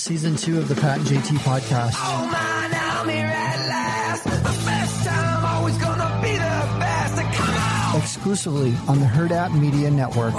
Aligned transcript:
season 0.00 0.34
two 0.34 0.58
of 0.58 0.66
the 0.68 0.74
Pat 0.74 0.98
and 0.98 1.06
JT 1.06 1.36
podcast. 1.40 1.92
Oh 1.96 2.28
man, 2.32 2.72
I'm 2.74 3.08
here 3.08 3.26
at 3.26 3.68
last. 3.68 4.24
The 4.24 4.30
first 4.30 5.06
time, 5.06 5.44
always 5.44 5.76
gonna 5.76 6.20
be 6.22 6.32
the 6.32 6.38
best. 6.80 7.16
Come 7.36 7.94
on! 7.94 8.00
Exclusively 8.00 8.74
on 8.88 8.98
the 8.98 9.04
Hurrdat 9.04 9.52
Media 9.60 9.90
Network. 9.90 10.32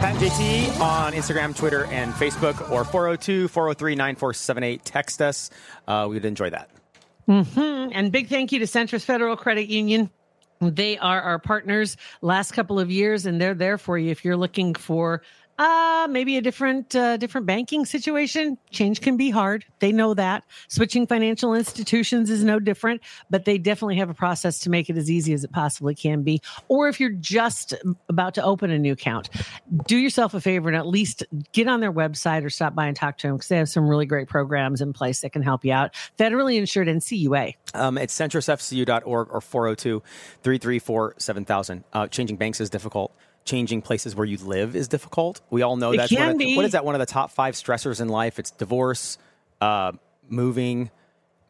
Pat 0.00 0.16
and 0.16 0.18
JT 0.18 0.80
on 0.80 1.12
Instagram, 1.12 1.54
Twitter, 1.54 1.84
and 1.86 2.14
Facebook, 2.14 2.70
or 2.70 2.84
402 2.84 3.48
403 3.48 3.94
9478. 3.94 4.84
Text 4.84 5.20
us. 5.20 5.50
Uh, 5.86 6.06
we 6.08 6.14
would 6.16 6.24
enjoy 6.24 6.48
that. 6.50 6.70
And 7.28 8.10
big 8.10 8.28
thank 8.28 8.50
you 8.50 8.60
to 8.60 8.64
Centris 8.64 9.04
Federal 9.04 9.36
Credit 9.36 9.68
Union. 9.68 10.10
They 10.60 10.98
are 10.98 11.20
our 11.22 11.38
partners 11.38 11.96
last 12.20 12.52
couple 12.52 12.78
of 12.80 12.90
years, 12.90 13.24
and 13.24 13.40
they're 13.40 13.54
there 13.54 13.78
for 13.78 13.96
you 13.96 14.10
if 14.10 14.24
you're 14.24 14.36
looking 14.36 14.74
for 14.74 15.22
uh 15.60 16.08
maybe 16.08 16.36
a 16.36 16.42
different 16.42 16.94
uh, 16.96 17.16
different 17.16 17.46
banking 17.46 17.84
situation. 17.84 18.56
Change 18.70 19.00
can 19.00 19.16
be 19.16 19.30
hard. 19.30 19.64
They 19.80 19.92
know 19.92 20.14
that. 20.14 20.44
Switching 20.68 21.06
financial 21.06 21.54
institutions 21.54 22.30
is 22.30 22.42
no 22.44 22.58
different, 22.58 23.02
but 23.28 23.44
they 23.44 23.58
definitely 23.58 23.96
have 23.96 24.10
a 24.10 24.14
process 24.14 24.60
to 24.60 24.70
make 24.70 24.88
it 24.88 24.96
as 24.96 25.10
easy 25.10 25.32
as 25.32 25.44
it 25.44 25.52
possibly 25.52 25.94
can 25.94 26.22
be. 26.22 26.40
Or 26.68 26.88
if 26.88 26.98
you're 26.98 27.10
just 27.10 27.74
about 28.08 28.34
to 28.34 28.42
open 28.42 28.70
a 28.70 28.78
new 28.78 28.92
account, 28.92 29.28
do 29.86 29.96
yourself 29.96 30.34
a 30.34 30.40
favor 30.40 30.68
and 30.68 30.76
at 30.76 30.86
least 30.86 31.24
get 31.52 31.68
on 31.68 31.80
their 31.80 31.92
website 31.92 32.44
or 32.44 32.50
stop 32.50 32.74
by 32.74 32.86
and 32.86 32.96
talk 32.96 33.18
to 33.18 33.26
them 33.26 33.36
because 33.36 33.48
they 33.48 33.58
have 33.58 33.68
some 33.68 33.88
really 33.88 34.06
great 34.06 34.28
programs 34.28 34.80
in 34.80 34.92
place 34.92 35.20
that 35.20 35.32
can 35.32 35.42
help 35.42 35.64
you 35.64 35.72
out. 35.72 35.94
Federally 36.18 36.56
insured 36.56 36.88
NCUA. 36.88 37.54
Um, 37.74 37.98
it's 37.98 38.18
centrisfcu.org 38.18 39.28
or 39.30 39.40
402 39.40 40.02
334 40.42 41.14
7000. 41.18 41.84
Uh, 41.92 42.06
Changing 42.06 42.36
banks 42.36 42.60
is 42.60 42.70
difficult. 42.70 43.12
Changing 43.50 43.82
places 43.82 44.14
where 44.14 44.24
you 44.26 44.38
live 44.38 44.76
is 44.76 44.86
difficult. 44.86 45.40
We 45.50 45.62
all 45.62 45.76
know 45.76 45.92
It 45.92 45.96
that's 45.96 46.12
one 46.12 46.30
of, 46.30 46.56
what 46.56 46.64
is 46.64 46.72
that? 46.72 46.84
One 46.84 46.94
of 46.94 47.00
the 47.00 47.06
top 47.06 47.32
five 47.32 47.54
stressors 47.54 48.00
in 48.00 48.08
life. 48.08 48.38
It's 48.38 48.52
divorce, 48.52 49.18
uh, 49.60 49.92
moving, 50.28 50.90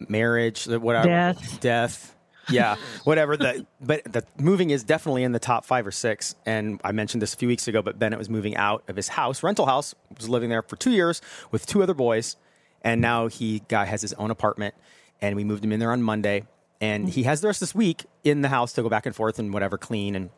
marriage, 0.08 0.66
whatever, 0.66 1.06
Death. 1.06 1.60
death. 1.60 2.16
Yeah, 2.48 2.76
whatever. 3.04 3.36
The 3.36 3.66
but 3.82 4.02
the 4.04 4.24
moving 4.38 4.70
is 4.70 4.82
definitely 4.82 5.24
in 5.24 5.32
the 5.32 5.38
top 5.38 5.66
five 5.66 5.86
or 5.86 5.90
six. 5.90 6.34
And 6.46 6.80
I 6.82 6.92
mentioned 6.92 7.20
this 7.20 7.34
a 7.34 7.36
few 7.36 7.48
weeks 7.48 7.68
ago, 7.68 7.82
but 7.82 7.98
Bennett 7.98 8.18
was 8.18 8.30
moving 8.30 8.56
out 8.56 8.82
of 8.88 8.96
his 8.96 9.08
house, 9.08 9.42
rental 9.42 9.66
house, 9.66 9.94
was 10.16 10.28
living 10.28 10.48
there 10.48 10.62
for 10.62 10.76
two 10.76 10.90
years 10.92 11.20
with 11.50 11.66
two 11.66 11.82
other 11.82 11.94
boys, 11.94 12.36
and 12.82 13.00
now 13.02 13.26
he 13.28 13.62
guy 13.68 13.84
has 13.84 14.00
his 14.00 14.14
own 14.14 14.30
apartment, 14.30 14.74
and 15.20 15.36
we 15.36 15.44
moved 15.44 15.64
him 15.64 15.72
in 15.72 15.80
there 15.80 15.92
on 15.92 16.02
Monday, 16.02 16.46
and 16.80 17.08
he 17.10 17.24
has 17.24 17.42
the 17.42 17.46
rest 17.48 17.58
of 17.58 17.68
this 17.68 17.74
week 17.74 18.06
in 18.24 18.40
the 18.40 18.48
house 18.48 18.72
to 18.72 18.82
go 18.82 18.88
back 18.88 19.04
and 19.04 19.14
forth 19.14 19.38
and 19.38 19.52
whatever 19.52 19.76
clean 19.76 20.16
and 20.16 20.30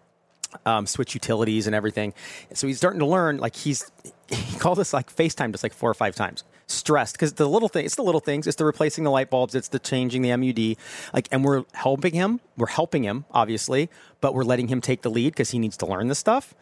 um, 0.66 0.86
switch 0.86 1.14
utilities 1.14 1.66
and 1.66 1.74
everything. 1.74 2.14
So 2.54 2.66
he's 2.66 2.78
starting 2.78 3.00
to 3.00 3.06
learn. 3.06 3.38
Like 3.38 3.56
he's 3.56 3.90
he 4.28 4.58
called 4.58 4.78
us 4.78 4.92
like 4.92 5.14
FaceTime 5.14 5.52
just 5.52 5.62
like 5.62 5.72
four 5.72 5.90
or 5.90 5.94
five 5.94 6.14
times. 6.14 6.44
Stressed 6.68 7.14
because 7.14 7.34
the 7.34 7.48
little 7.48 7.68
thing, 7.68 7.84
it's 7.84 7.96
the 7.96 8.02
little 8.02 8.20
things. 8.20 8.46
It's 8.46 8.56
the 8.56 8.64
replacing 8.64 9.04
the 9.04 9.10
light 9.10 9.28
bulbs. 9.30 9.54
It's 9.54 9.68
the 9.68 9.78
changing 9.78 10.22
the 10.22 10.34
MUD. 10.36 10.76
Like, 11.12 11.28
and 11.30 11.44
we're 11.44 11.64
helping 11.74 12.14
him. 12.14 12.40
We're 12.56 12.66
helping 12.68 13.02
him, 13.02 13.26
obviously, 13.30 13.90
but 14.20 14.34
we're 14.34 14.44
letting 14.44 14.68
him 14.68 14.80
take 14.80 15.02
the 15.02 15.10
lead 15.10 15.32
because 15.34 15.50
he 15.50 15.58
needs 15.58 15.76
to 15.78 15.86
learn 15.86 16.08
this 16.08 16.18
stuff. 16.18 16.54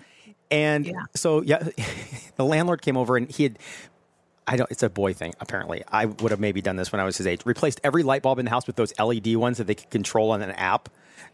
And 0.51 0.87
Yeah. 0.87 1.05
so, 1.15 1.43
yeah, 1.43 1.63
the 2.37 2.45
landlord 2.45 2.83
came 2.83 2.97
over 2.97 3.17
and 3.17 3.31
he 3.31 3.45
had 3.45 3.59
I 4.47 4.57
don't. 4.57 4.69
It's 4.71 4.83
a 4.83 4.91
boy 4.91 5.13
thing. 5.13 5.33
Apparently, 5.39 5.85
I 5.87 6.07
would 6.07 6.33
have 6.33 6.41
maybe 6.41 6.61
done 6.61 6.75
this 6.75 6.91
when 6.91 7.01
I 7.01 7.05
was 7.05 7.17
his 7.17 7.27
age. 7.27 7.43
Replaced 7.45 7.81
every 7.85 8.03
light 8.03 8.23
bulb 8.23 8.41
in 8.41 8.47
the 8.47 8.51
house 8.51 8.67
with 8.67 8.75
those 8.75 8.93
LED 8.99 9.37
ones 9.37 9.59
that 9.59 9.69
they 9.69 9.77
could 9.77 9.91
control 9.91 10.33
on 10.33 10.43
an 10.43 10.51
app. 10.53 10.89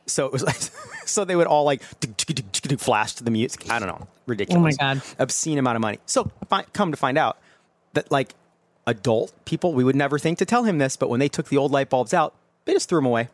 So 0.07 0.27
it 0.27 0.33
was 0.33 0.43
like, 0.43 0.57
so 1.07 1.25
they 1.25 1.37
would 1.37 1.47
all 1.47 1.65
like 1.65 1.83
flash 2.79 3.15
to 3.15 3.25
the 3.25 3.31
music. 3.31 3.71
I 3.71 3.79
don't 3.79 3.89
know, 3.89 4.07
ridiculous. 4.27 4.77
Oh 4.81 4.85
my 4.85 4.95
God. 4.95 5.03
obscene 5.19 5.59
amount 5.59 5.77
of 5.77 5.83
money. 5.83 5.99
So 6.07 6.31
fi- 6.49 6.65
come 6.73 6.91
to 6.91 6.97
find 6.97 7.19
out 7.19 7.39
that 7.95 8.11
like 8.11 8.35
adult 8.87 9.33
people, 9.45 9.73
we 9.73 9.85
would 9.85 9.97
never 9.97 10.19
think 10.19 10.39
to 10.39 10.45
tell 10.47 10.65
him 10.65 10.79
this, 10.79 10.97
but 10.97 11.09
when 11.09 11.21
they 11.21 11.29
took 11.29 11.49
the 11.49 11.57
old 11.57 11.73
light 11.73 11.91
bulbs 11.91 12.15
out, 12.15 12.35
they 12.65 12.73
just 12.73 12.89
threw 12.89 12.99
them 12.99 13.07
away. 13.07 13.29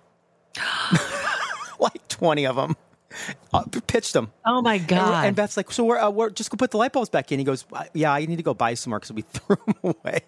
like 1.78 2.06
twenty 2.08 2.46
of 2.46 2.56
them. 2.56 2.76
Uh, 3.52 3.64
pitched 3.86 4.12
them. 4.12 4.32
Oh 4.46 4.62
my 4.62 4.78
god! 4.78 5.26
and 5.26 5.36
Beth's 5.36 5.56
like, 5.56 5.70
so 5.70 5.84
we're, 5.84 5.98
uh, 5.98 6.10
we're 6.10 6.30
just 6.30 6.50
go 6.50 6.56
put 6.56 6.70
the 6.70 6.78
light 6.78 6.92
bulbs 6.92 7.10
back 7.10 7.30
in. 7.32 7.38
He 7.38 7.44
goes, 7.44 7.64
"Uh, 7.72 7.84
yeah, 7.94 8.12
I 8.12 8.24
need 8.24 8.36
to 8.36 8.42
go 8.42 8.54
buy 8.54 8.74
some 8.74 8.90
more 8.90 9.00
because 9.00 9.12
we 9.12 9.22
threw 9.32 9.56
them 9.66 9.94
away, 10.02 10.20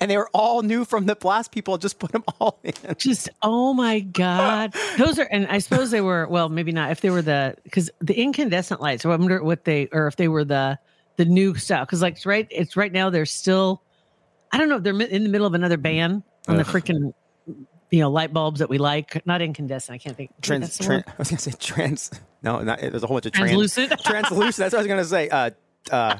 and 0.00 0.10
they 0.10 0.16
were 0.16 0.28
all 0.32 0.62
new 0.62 0.84
from 0.84 1.06
the 1.06 1.16
blast 1.16 1.52
people. 1.52 1.78
Just 1.78 1.98
put 1.98 2.12
them 2.12 2.24
all 2.38 2.58
in. 2.62 2.74
just 2.98 3.28
oh 3.42 3.72
my 3.72 4.00
god 4.00 4.74
those 4.98 5.18
are 5.18 5.28
and 5.30 5.46
i 5.48 5.58
suppose 5.58 5.90
they 5.90 6.00
were 6.00 6.26
well 6.28 6.48
maybe 6.48 6.72
not 6.72 6.90
if 6.90 7.00
they 7.00 7.10
were 7.10 7.22
the 7.22 7.54
because 7.64 7.90
the 8.00 8.14
incandescent 8.14 8.80
lights 8.80 9.04
i 9.04 9.08
wonder 9.08 9.42
what 9.42 9.64
they 9.64 9.88
or 9.92 10.06
if 10.06 10.16
they 10.16 10.28
were 10.28 10.44
the 10.44 10.78
the 11.16 11.24
new 11.24 11.54
stuff 11.54 11.86
because 11.86 12.02
like 12.02 12.18
right 12.24 12.46
it's 12.50 12.76
right 12.76 12.92
now 12.92 13.10
they're 13.10 13.26
still 13.26 13.82
i 14.52 14.58
don't 14.58 14.68
know 14.68 14.78
they're 14.78 14.98
in 15.00 15.22
the 15.22 15.28
middle 15.28 15.46
of 15.46 15.54
another 15.54 15.76
ban 15.76 16.22
on 16.48 16.56
the 16.56 16.62
freaking 16.62 17.12
you 17.90 18.00
know 18.00 18.10
light 18.10 18.32
bulbs 18.32 18.58
that 18.60 18.68
we 18.68 18.78
like 18.78 19.24
not 19.26 19.40
incandescent 19.42 19.94
i 19.94 19.98
can't 19.98 20.16
think 20.16 20.30
Trans, 20.42 20.62
that's 20.62 20.78
the 20.78 20.84
tran- 20.84 20.88
word. 20.88 21.04
I 21.08 21.12
was 21.18 21.28
gonna 21.30 21.40
say 21.40 21.52
trans. 21.58 22.10
No, 22.42 22.60
not, 22.62 22.80
there's 22.80 23.02
a 23.02 23.06
whole 23.06 23.16
bunch 23.16 23.26
of 23.26 23.32
trans, 23.32 23.50
Translucent? 23.50 24.00
translucent. 24.04 24.56
That's 24.56 24.72
what 24.72 24.78
I 24.78 24.82
was 24.82 24.86
gonna 24.86 25.04
say. 25.04 25.28
Uh, 25.28 25.50
uh, 25.90 26.18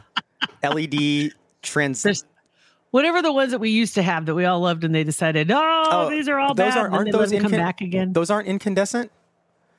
LED 0.63 1.33
trans. 1.63 2.03
There's- 2.03 2.25
whatever 2.91 3.21
the 3.23 3.33
ones 3.33 3.51
that 3.53 3.59
we 3.59 3.71
used 3.71 3.95
to 3.95 4.03
have 4.03 4.27
that 4.27 4.35
we 4.35 4.45
all 4.45 4.61
loved 4.61 4.83
and 4.85 4.95
they 4.95 5.05
decided 5.05 5.51
oh, 5.51 5.59
Oh, 5.91 6.11
these 6.11 6.29
are 6.29 6.39
all 6.39 6.55
those 6.55 6.75
bad 6.75 6.85
then 6.87 6.95
aren't 6.95 7.13
those 7.13 7.31
them 7.31 7.43
come 7.43 7.51
back 7.53 7.81
again 7.81 8.13
Those 8.13 8.31
aren't 8.31 8.49
incandescent. 8.49 9.11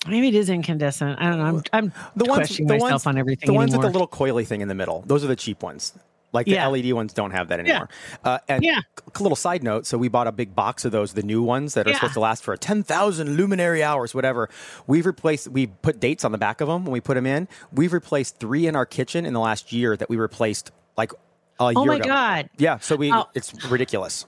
maybe 0.07 0.27
it 0.27 0.35
is 0.35 0.49
incandescent 0.49 1.19
i 1.19 1.29
don't 1.29 1.39
know 1.39 1.45
i'm, 1.45 1.63
I'm 1.73 1.93
The 2.15 2.25
ones, 2.25 2.37
questioning 2.37 2.67
the 2.67 2.73
myself 2.75 2.91
ones, 2.91 3.07
on 3.07 3.17
everything 3.17 3.47
The 3.47 3.53
ones 3.53 3.71
anymore. 3.73 3.87
with 3.87 3.93
the 3.93 3.99
little 3.99 4.07
coily 4.07 4.45
thing 4.45 4.61
in 4.61 4.67
the 4.67 4.75
middle. 4.75 5.03
Those 5.07 5.23
are 5.23 5.27
the 5.27 5.35
cheap 5.35 5.63
ones. 5.63 5.93
Like 6.33 6.45
the 6.45 6.53
Yeah. 6.53 6.67
LED 6.67 6.91
ones 6.93 7.13
don't 7.13 7.31
have 7.31 7.47
that 7.47 7.59
anymore. 7.61 7.87
Uh, 8.23 8.39
and 8.49 8.63
Yeah. 8.63 8.81
a 9.15 9.23
little 9.23 9.35
side 9.35 9.63
note: 9.63 9.85
so 9.85 9.97
we 9.97 10.07
bought 10.09 10.27
a 10.27 10.31
big 10.31 10.53
box 10.53 10.83
of 10.85 10.91
those, 10.91 11.13
the 11.13 11.23
new 11.23 11.41
ones 11.41 11.73
that 11.75 11.87
are 11.87 11.91
Yeah. 11.91 11.95
supposed 11.95 12.13
to 12.15 12.19
last 12.19 12.43
for 12.43 12.55
ten 12.57 12.83
thousand 12.83 13.37
luminary 13.37 13.81
hours, 13.83 14.13
whatever. 14.13 14.49
We've 14.87 15.05
replaced. 15.05 15.47
We 15.47 15.67
put 15.67 15.99
dates 15.99 16.25
on 16.25 16.31
the 16.33 16.37
back 16.37 16.59
of 16.61 16.67
them 16.67 16.83
when 16.83 16.91
we 16.91 16.99
put 16.99 17.13
them 17.15 17.25
in. 17.25 17.47
We've 17.71 17.93
replaced 17.93 18.39
three 18.39 18.67
in 18.67 18.75
our 18.75 18.85
kitchen 18.85 19.25
in 19.25 19.33
the 19.33 19.39
last 19.39 19.71
year 19.71 19.95
that 19.95 20.09
we 20.09 20.17
replaced 20.17 20.71
like 20.97 21.13
a 21.59 21.71
year 21.71 21.73
Oh 21.77 21.85
my 21.85 21.95
ago. 21.95 22.09
God. 22.09 22.49
Yeah. 22.57 22.77
So 22.79 22.95
we, 22.97 23.11
Oh. 23.11 23.25
it's 23.33 23.53
ridiculous. 23.65 24.25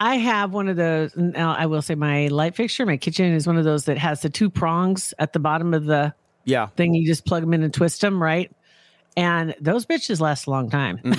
I 0.00 0.16
have 0.16 0.52
one 0.52 0.68
of 0.68 0.76
those. 0.76 1.14
Now, 1.14 1.54
I 1.54 1.66
will 1.66 1.82
say 1.82 1.94
my 1.94 2.26
light 2.28 2.56
fixture, 2.56 2.84
my 2.84 2.96
kitchen 2.96 3.32
is 3.32 3.46
one 3.46 3.56
of 3.58 3.64
those 3.64 3.84
that 3.84 3.96
has 3.98 4.22
the 4.22 4.28
two 4.30 4.50
prongs 4.50 5.14
at 5.18 5.32
the 5.34 5.38
bottom 5.38 5.72
of 5.72 5.84
the 5.84 6.14
Yeah. 6.46 6.66
thing. 6.76 6.94
You 6.94 7.06
just 7.06 7.24
plug 7.26 7.42
them 7.42 7.54
in 7.54 7.62
and 7.62 7.72
twist 7.72 8.00
them, 8.00 8.20
right? 8.20 8.50
And 9.16 9.54
those 9.60 9.86
bitches 9.86 10.20
last 10.20 10.46
a 10.46 10.50
long 10.50 10.70
time. 10.70 11.00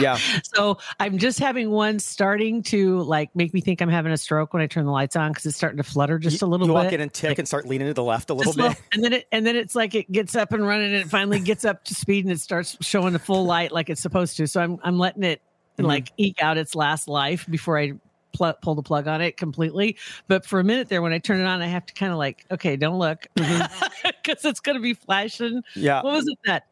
Yeah. 0.00 0.18
so 0.54 0.78
I'm 1.00 1.18
just 1.18 1.40
having 1.40 1.70
one 1.70 1.98
starting 1.98 2.62
to 2.64 3.00
like 3.00 3.34
make 3.34 3.52
me 3.52 3.60
think 3.60 3.80
I'm 3.80 3.88
having 3.88 4.12
a 4.12 4.16
stroke 4.16 4.52
when 4.52 4.62
I 4.62 4.66
turn 4.68 4.84
the 4.84 4.92
lights 4.92 5.16
on 5.16 5.32
because 5.32 5.44
it's 5.46 5.56
starting 5.56 5.78
to 5.78 5.82
flutter 5.82 6.18
just 6.20 6.42
a 6.42 6.46
little 6.46 6.66
you 6.68 6.72
bit. 6.72 6.78
You 6.78 6.84
walk 6.84 6.92
in 6.92 7.00
and 7.00 7.12
tick 7.12 7.38
and 7.38 7.48
start 7.48 7.66
leaning 7.66 7.88
to 7.88 7.94
the 7.94 8.04
left 8.04 8.30
a 8.30 8.34
little 8.34 8.52
bit. 8.52 8.62
little- 8.62 8.82
and 8.92 9.02
then 9.02 9.12
it 9.14 9.26
and 9.32 9.44
then 9.46 9.56
it's 9.56 9.74
like 9.74 9.94
it 9.96 10.10
gets 10.12 10.36
up 10.36 10.52
and 10.52 10.64
running 10.64 10.92
and 10.92 11.02
it 11.02 11.08
finally 11.08 11.40
gets 11.40 11.64
up 11.64 11.84
to 11.86 11.94
speed 11.94 12.26
and 12.26 12.32
it 12.32 12.38
starts 12.40 12.76
showing 12.80 13.12
the 13.12 13.18
full 13.18 13.44
light 13.44 13.72
like 13.72 13.88
it's 13.90 14.00
supposed 14.02 14.36
to. 14.36 14.46
So 14.46 14.60
I'm 14.60 14.78
I'm 14.84 14.98
letting 14.98 15.24
it 15.24 15.40
Mm-hmm. 15.78 15.86
like 15.86 16.12
eke 16.16 16.42
out 16.42 16.58
its 16.58 16.74
last 16.74 17.06
life 17.08 17.46
before 17.48 17.78
I 17.78 17.92
pl- 18.32 18.54
pull 18.62 18.74
the 18.74 18.82
plug 18.82 19.06
on 19.06 19.20
it 19.20 19.36
completely. 19.36 19.96
But 20.26 20.44
for 20.44 20.58
a 20.60 20.64
minute 20.64 20.88
there, 20.88 21.00
when 21.02 21.12
I 21.12 21.18
turn 21.18 21.40
it 21.40 21.44
on, 21.44 21.62
I 21.62 21.66
have 21.68 21.86
to 21.86 21.94
kind 21.94 22.10
of 22.10 22.18
like, 22.18 22.44
okay, 22.50 22.74
don't 22.76 22.98
look 22.98 23.26
because 23.36 24.44
it's 24.44 24.58
going 24.58 24.74
to 24.76 24.82
be 24.82 24.94
flashing. 24.94 25.58
Mm-hmm. 25.58 25.80
Yeah. 25.80 26.02
What 26.02 26.14
was 26.14 26.26
it 26.26 26.36
that 26.46 26.66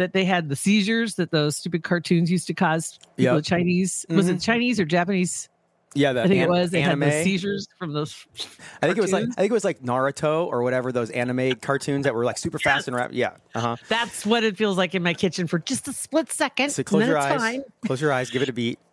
that 0.00 0.12
they 0.12 0.24
had 0.24 0.48
the 0.48 0.56
seizures 0.56 1.14
that 1.14 1.30
those 1.30 1.56
stupid 1.56 1.82
cartoons 1.84 2.30
used 2.30 2.46
to 2.48 2.54
cause 2.54 2.98
people 3.16 3.36
Yep. 3.36 3.44
Chinese 3.44 4.04
was 4.10 4.28
it 4.28 4.40
Chinese 4.40 4.80
or 4.80 4.84
Japanese? 4.84 5.48
Yeah. 5.94 6.10
I 6.10 6.28
think 6.28 6.34
an- 6.34 6.38
it 6.42 6.48
was. 6.48 6.70
They 6.70 6.82
anime. 6.82 7.02
had 7.02 7.12
the 7.12 7.24
seizures 7.24 7.66
from 7.78 7.92
those. 7.92 8.14
I 8.80 8.86
think 8.86 8.96
it 8.98 9.00
was 9.00 9.12
like. 9.12 9.24
I 9.24 9.34
think 9.40 9.50
it 9.50 9.54
was 9.54 9.64
like 9.64 9.80
Naruto 9.80 10.46
or 10.46 10.62
whatever 10.62 10.92
those 10.92 11.10
anime 11.10 11.54
cartoons 11.56 12.04
that 12.04 12.14
were 12.14 12.24
like 12.24 12.38
super 12.38 12.58
fast 12.60 12.86
and 12.86 12.96
rapid. 12.96 13.16
Yeah. 13.16 13.32
Uh 13.56 13.60
huh. 13.60 13.76
That's 13.88 14.24
what 14.24 14.44
it 14.44 14.56
feels 14.56 14.76
like 14.78 14.94
in 14.94 15.02
my 15.02 15.14
kitchen 15.14 15.46
for 15.48 15.58
just 15.58 15.88
a 15.88 15.92
split 15.92 16.30
second. 16.30 16.70
So 16.70 16.84
close 16.84 17.06
your 17.08 17.18
eyes. 17.18 17.40
fine. 17.40 17.62
Close 17.86 18.00
your 18.00 18.12
eyes. 18.12 18.30
Give 18.30 18.42
it 18.42 18.48
a 18.48 18.52
beat. 18.52 18.78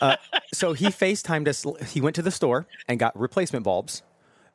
Uh, 0.00 0.14
so 0.52 0.74
he 0.74 0.86
FaceTimed 0.88 1.48
us. 1.48 1.64
He 1.90 2.02
went 2.02 2.14
to 2.16 2.22
the 2.22 2.30
store 2.30 2.66
and 2.86 2.98
got 2.98 3.18
replacement 3.18 3.64
bulbs. 3.64 4.02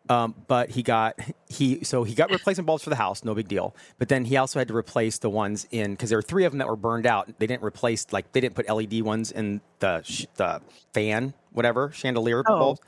Um, 0.08 0.36
but 0.48 0.70
he 0.70 0.84
got 0.84 1.20
he 1.50 1.84
so 1.84 2.04
he 2.04 2.14
got 2.14 2.30
replacement 2.30 2.68
bulbs 2.68 2.84
for 2.84 2.92
the 2.92 2.96
house, 2.96 3.24
no 3.24 3.34
big 3.34 3.48
deal. 3.48 3.76
But 3.98 4.08
then 4.10 4.26
he 4.26 4.38
also 4.38 4.60
had 4.60 4.68
to 4.68 4.76
replace 4.76 5.18
the 5.18 5.30
ones 5.32 5.68
in 5.72 5.92
because 5.92 6.10
there 6.10 6.18
were 6.20 6.24
three 6.24 6.44
of 6.46 6.52
them 6.52 6.60
that 6.60 6.68
were 6.68 6.76
burned 6.76 7.08
out. 7.08 7.28
They 7.40 7.48
didn't 7.48 7.64
replace 7.64 8.06
like 8.12 8.32
they 8.32 8.40
didn't 8.42 8.54
put 8.56 8.70
LED 8.70 9.02
ones 9.02 9.32
in 9.32 9.62
the 9.80 10.04
sh- 10.04 10.26
the 10.36 10.62
fan, 10.94 11.34
whatever 11.54 11.92
chandelier 11.92 12.44
Oh. 12.48 12.60
bulbs. 12.60 12.82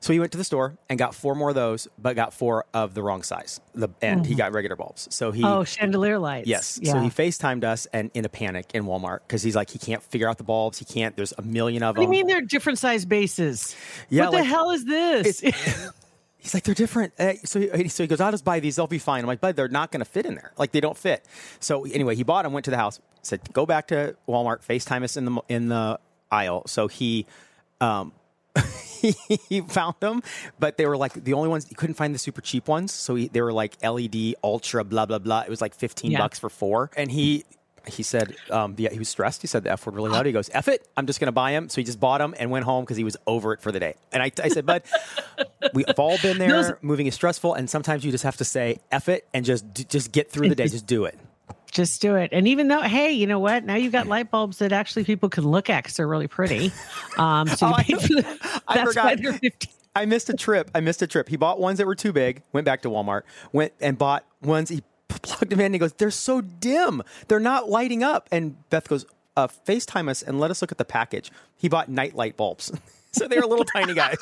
So 0.00 0.12
he 0.12 0.20
went 0.20 0.30
to 0.30 0.38
the 0.38 0.44
store 0.44 0.78
and 0.88 0.96
got 0.96 1.12
four 1.12 1.34
more 1.34 1.48
of 1.48 1.56
those, 1.56 1.88
but 1.98 2.14
got 2.14 2.32
four 2.32 2.64
of 2.72 2.94
the 2.94 3.02
wrong 3.02 3.24
size. 3.24 3.60
The 3.74 3.88
and 4.00 4.24
he 4.24 4.36
got 4.36 4.52
regular 4.52 4.76
bulbs. 4.76 5.08
So 5.10 5.32
he 5.32 5.42
Oh, 5.44 5.64
chandelier 5.64 6.20
lights. 6.20 6.46
Yes. 6.48 6.78
Yeah. 6.80 6.92
So 6.92 7.00
he 7.00 7.08
FaceTimed 7.10 7.64
us 7.64 7.86
and 7.92 8.08
in 8.14 8.24
a 8.24 8.28
panic 8.28 8.66
in 8.74 8.84
Walmart 8.84 9.20
because 9.26 9.42
he's 9.42 9.56
like 9.56 9.70
he 9.70 9.78
can't 9.80 10.02
figure 10.02 10.28
out 10.28 10.38
the 10.38 10.44
bulbs. 10.44 10.78
He 10.78 10.84
can't. 10.84 11.16
There's 11.16 11.34
a 11.36 11.42
million 11.42 11.82
of 11.82 11.96
what 11.96 12.02
do 12.02 12.06
them. 12.06 12.12
you 12.12 12.18
mean 12.24 12.26
they're 12.28 12.40
different 12.46 12.78
size 12.78 13.04
bases? 13.04 13.74
Yeah, 14.08 14.24
What 14.28 14.32
the 14.38 14.44
hell 14.44 14.70
is 14.70 14.84
this? 14.84 15.42
He's 16.48 16.54
like 16.54 16.62
they're 16.64 16.74
different. 16.74 17.12
Uh, 17.18 17.34
so 17.44 17.60
he, 17.60 17.88
so 17.88 18.02
he 18.02 18.06
goes, 18.06 18.22
I'll 18.22 18.30
just 18.30 18.42
buy 18.44 18.58
these. 18.58 18.76
They'll 18.76 18.86
be 18.86 18.98
fine. 18.98 19.20
I'm 19.20 19.26
like, 19.26 19.42
but 19.42 19.54
they're 19.54 19.68
not 19.68 19.92
going 19.92 20.00
to 20.00 20.06
fit 20.10 20.24
in 20.24 20.34
there. 20.34 20.52
Like 20.56 20.72
they 20.72 20.80
don't 20.80 20.96
fit. 20.96 21.22
So 21.60 21.84
anyway, 21.84 22.14
he 22.16 22.22
bought 22.22 22.44
them, 22.44 22.54
went 22.54 22.64
to 22.64 22.70
the 22.70 22.78
house, 22.78 23.00
said, 23.20 23.40
"Go 23.52 23.66
back 23.66 23.88
to 23.88 24.16
Walmart, 24.26 24.66
FaceTime 24.66 25.02
us 25.02 25.18
in 25.18 25.26
the 25.26 25.42
in 25.50 25.68
the 25.68 26.00
aisle." 26.30 26.62
So 26.66 26.88
he, 26.88 27.26
um, 27.82 28.12
he 29.02 29.60
found 29.60 29.96
them, 30.00 30.22
but 30.58 30.78
they 30.78 30.86
were 30.86 30.96
like 30.96 31.12
the 31.12 31.34
only 31.34 31.50
ones 31.50 31.68
he 31.68 31.74
couldn't 31.74 31.96
find 31.96 32.14
the 32.14 32.18
super 32.18 32.40
cheap 32.40 32.66
ones. 32.66 32.92
So 32.92 33.14
he, 33.14 33.28
they 33.28 33.42
were 33.42 33.52
like 33.52 33.76
LED 33.86 34.34
Ultra, 34.42 34.84
blah 34.84 35.04
blah 35.04 35.18
blah. 35.18 35.40
It 35.42 35.50
was 35.50 35.60
like 35.60 35.74
fifteen 35.74 36.12
Yeah. 36.12 36.18
bucks 36.20 36.38
for 36.38 36.48
four, 36.48 36.90
and 36.96 37.10
he. 37.10 37.44
He 37.88 38.02
said, 38.02 38.36
um, 38.50 38.74
yeah, 38.78 38.90
he 38.90 38.98
was 38.98 39.08
stressed. 39.08 39.40
He 39.42 39.48
said 39.48 39.64
the 39.64 39.72
F 39.72 39.86
word 39.86 39.94
really 39.96 40.10
loud. 40.10 40.26
He 40.26 40.32
goes, 40.38 40.50
F 40.52 40.68
it. 40.68 40.86
I'm 40.96 41.06
just 41.06 41.20
going 41.20 41.26
to 41.28 41.32
buy 41.32 41.52
him. 41.52 41.68
So 41.68 41.80
he 41.80 41.84
just 41.84 41.98
bought 42.00 42.20
him 42.20 42.34
and 42.38 42.50
went 42.50 42.64
home 42.64 42.84
because 42.84 42.96
he 42.96 43.04
was 43.04 43.16
over 43.26 43.52
it 43.52 43.60
for 43.60 43.72
the 43.72 43.80
day. 43.80 43.94
And 44.12 44.22
I, 44.22 44.30
I 44.42 44.48
said, 44.48 44.66
Bud, 44.66 44.82
we've 45.74 45.86
all 45.98 46.18
been 46.18 46.38
there. 46.38 46.50
Those- 46.50 46.72
Moving 46.82 47.06
is 47.06 47.14
stressful. 47.14 47.54
And 47.54 47.68
sometimes 47.68 48.04
you 48.04 48.10
just 48.10 48.24
have 48.24 48.36
to 48.38 48.44
say, 48.44 48.78
F 48.92 49.08
it 49.08 49.26
and 49.34 49.44
just, 49.44 49.64
just 49.88 50.12
get 50.12 50.30
through 50.30 50.48
the 50.48 50.54
day. 50.54 50.68
Just 50.68 50.86
do 50.86 51.04
it. 51.04 51.18
Just 51.70 52.00
do 52.00 52.14
it. 52.14 52.30
And 52.32 52.48
even 52.48 52.68
though, 52.68 52.80
hey, 52.80 53.12
you 53.12 53.26
know 53.26 53.38
what? 53.38 53.62
Now 53.62 53.74
you've 53.74 53.92
got 53.92 54.06
light 54.06 54.30
bulbs 54.30 54.58
that 54.60 54.72
actually 54.72 55.04
people 55.04 55.28
can 55.28 55.44
look 55.44 55.68
at 55.68 55.82
because 55.84 55.98
they're 55.98 56.08
really 56.08 56.26
pretty. 56.28 56.72
Um, 57.18 57.46
so 57.46 57.66
Oh, 57.66 57.74
I- 57.76 57.82
the, 57.82 58.62
I 58.66 58.84
forgot. 58.86 59.18
15. 59.20 59.50
I 59.94 60.06
missed 60.06 60.30
a 60.30 60.34
trip. 60.34 60.70
I 60.74 60.80
missed 60.80 61.02
a 61.02 61.06
trip. 61.06 61.28
He 61.28 61.36
bought 61.36 61.60
ones 61.60 61.76
that 61.78 61.86
were 61.86 61.94
too 61.94 62.12
big, 62.12 62.42
went 62.54 62.64
back 62.64 62.82
to 62.82 62.88
Walmart, 62.88 63.22
went 63.52 63.72
and 63.80 63.98
bought 63.98 64.24
ones. 64.40 64.70
He 64.70 64.82
plugged 65.22 65.50
them 65.50 65.60
in. 65.60 65.66
And 65.66 65.74
he 65.74 65.78
goes, 65.78 65.92
"They're 65.94 66.10
so 66.10 66.40
dim. 66.40 67.02
They're 67.28 67.40
not 67.40 67.68
lighting 67.68 68.02
up." 68.02 68.28
And 68.32 68.56
Beth 68.70 68.88
goes, 68.88 69.06
uh, 69.36 69.48
"FaceTime 69.48 70.08
us 70.08 70.22
and 70.22 70.38
let 70.40 70.50
us 70.50 70.60
look 70.62 70.72
at 70.72 70.78
the 70.78 70.84
package." 70.84 71.30
He 71.56 71.68
bought 71.68 71.88
night 71.88 72.14
light 72.14 72.36
bulbs, 72.36 72.72
so 73.12 73.26
they 73.28 73.38
were 73.38 73.46
little 73.46 73.64
tiny 73.64 73.94
guys. 73.94 74.18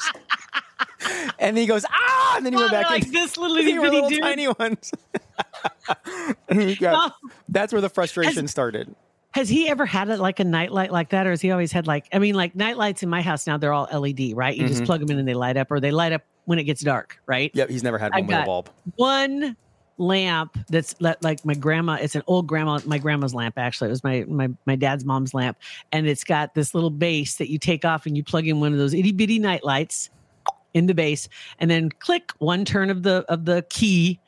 and 1.38 1.56
then 1.56 1.62
he 1.62 1.66
goes, 1.66 1.84
"Ah!" 1.90 2.34
And 2.37 2.46
then 2.46 2.52
he 2.52 2.58
went 2.58 2.70
back 2.72 2.90
like 2.90 3.06
in. 3.06 3.12
this 3.12 3.37
little 3.37 3.56
They 3.56 3.78
were 3.78 3.88
little 3.90 4.08
dude. 4.08 4.20
tiny 4.22 4.48
ones. 4.48 4.93
And 6.48 6.78
got- 6.78 7.12
Oh. 7.22 7.28
that's 7.49 7.72
where 7.72 7.82
the 7.82 7.88
frustration 7.88 8.49
started. 8.49 8.94
Has 9.32 9.49
he 9.50 9.69
ever 9.69 9.84
had 9.84 10.08
it 10.08 10.19
like 10.19 10.40
a 10.40 10.44
nightlight 10.44 10.90
like 10.90 11.10
that, 11.10 11.26
or 11.26 11.31
has 11.31 11.42
he 11.42 11.50
always 11.50 11.70
had 11.70 11.87
like? 11.87 12.06
I 12.12 12.19
mean, 12.19 12.34
like 12.34 12.56
night 12.56 12.78
lights 12.78 13.02
in 13.02 13.10
my 13.10 13.20
house 13.20 13.46
now 13.46 13.58
they're 13.58 13.72
all 13.72 13.87
LED, 13.92 14.32
right? 14.34 14.56
You 14.56 14.66
just 14.66 14.84
plug 14.84 15.00
them 15.00 15.10
in 15.10 15.19
and 15.19 15.28
they 15.28 15.34
light 15.34 15.58
up, 15.58 15.70
or 15.70 15.78
they 15.78 15.90
light 15.90 16.12
up 16.12 16.22
when 16.46 16.58
it 16.58 16.64
gets 16.64 16.81
dark, 16.81 17.19
right? 17.26 17.50
Yep, 17.52 17.69
he's 17.69 17.82
never 17.82 17.99
had 17.99 18.12
one 18.12 18.26
with 18.26 18.37
a 18.37 18.44
bulb. 18.44 18.70
one 18.94 19.56
lamp 19.98 20.58
that's 20.69 20.94
like 21.00 21.44
my 21.44 21.54
grandma 21.54 21.94
it's 21.94 22.14
an 22.14 22.22
old 22.26 22.46
grandma 22.46 22.78
my 22.84 22.98
grandma's 22.98 23.34
lamp 23.34 23.58
actually. 23.58 23.88
It 23.88 23.90
was 23.90 24.04
my 24.04 24.25
my 24.28 24.48
my 24.66 24.76
dad's 24.76 25.04
mom's 25.04 25.34
lamp. 25.34 25.58
And 25.93 26.06
it's 26.06 26.25
got 26.25 26.54
this 26.54 26.75
little 26.75 26.90
base 26.90 27.37
that 27.37 27.50
you 27.50 27.58
take 27.58 27.84
off 27.84 28.06
and 28.06 28.16
you 28.16 28.22
plug 28.22 28.46
in 28.46 28.60
one 28.60 28.72
of 28.72 28.78
those 28.78 28.94
itty 28.94 29.12
bitty 29.12 29.38
night 29.38 29.64
lights 29.64 30.10
in 30.75 30.87
the 30.87 30.94
base 30.94 31.28
and 31.58 31.70
then 31.70 31.90
click 31.90 32.32
one 32.38 32.64
turn 32.64 32.90
of 32.90 33.02
the 33.02 33.25
of 33.28 33.44
the 33.44 33.64
key. 33.70 34.20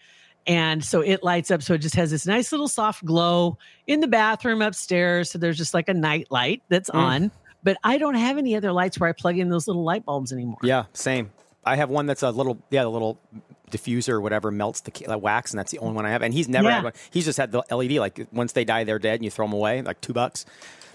And 0.46 0.82
so 0.82 1.02
it 1.02 1.22
lights 1.22 1.50
up. 1.50 1.62
So 1.62 1.74
it 1.74 1.78
just 1.78 1.94
has 1.96 2.10
this 2.10 2.26
nice 2.26 2.52
little 2.52 2.68
soft 2.68 3.04
glow 3.04 3.58
in 3.86 4.00
the 4.00 4.08
bathroom 4.08 4.62
upstairs. 4.62 5.30
So 5.30 5.38
there's 5.38 5.58
just 5.58 5.74
like 5.74 5.90
a 5.90 5.94
night 5.94 6.28
light 6.30 6.62
that's 6.68 6.88
mm. 6.90 6.98
on. 6.98 7.30
But 7.64 7.76
i 7.82 7.98
don't 7.98 8.14
have 8.14 8.38
any 8.38 8.54
other 8.56 8.72
lights 8.72 8.98
where 9.00 9.10
i 9.10 9.12
plug 9.12 9.36
in 9.36 9.50
those 9.50 9.66
little 9.66 9.84
light 9.84 10.06
bulbs 10.06 10.32
anymore. 10.32 10.58
Yeah, 10.62 10.84
same. 10.94 11.30
I 11.64 11.76
have 11.76 11.90
one 11.90 12.06
that's 12.06 12.22
a 12.22 12.30
little, 12.30 12.56
yeah, 12.70 12.84
a 12.84 12.88
little 12.88 13.20
diffuser 13.70 14.10
or 14.10 14.20
whatever 14.20 14.50
melts 14.50 14.80
the 14.80 15.18
wax, 15.18 15.52
and 15.52 15.58
that's 15.58 15.72
the 15.72 15.78
only 15.78 15.94
one 15.94 16.06
I 16.06 16.10
have. 16.10 16.22
And 16.22 16.32
he's 16.34 16.48
never 16.48 16.68
Yeah. 16.68 16.74
had 16.76 16.84
one. 16.84 16.92
He's 17.10 17.24
just 17.24 17.38
had 17.38 17.52
the 17.52 17.62
LED. 17.70 17.98
Like 17.98 18.26
once 18.32 18.52
they 18.52 18.64
die, 18.64 18.84
they're 18.84 18.98
dead, 18.98 19.14
and 19.16 19.24
you 19.24 19.30
throw 19.30 19.46
them 19.46 19.52
away, 19.54 19.82
like 19.82 20.00
two 20.00 20.12
bucks. 20.12 20.44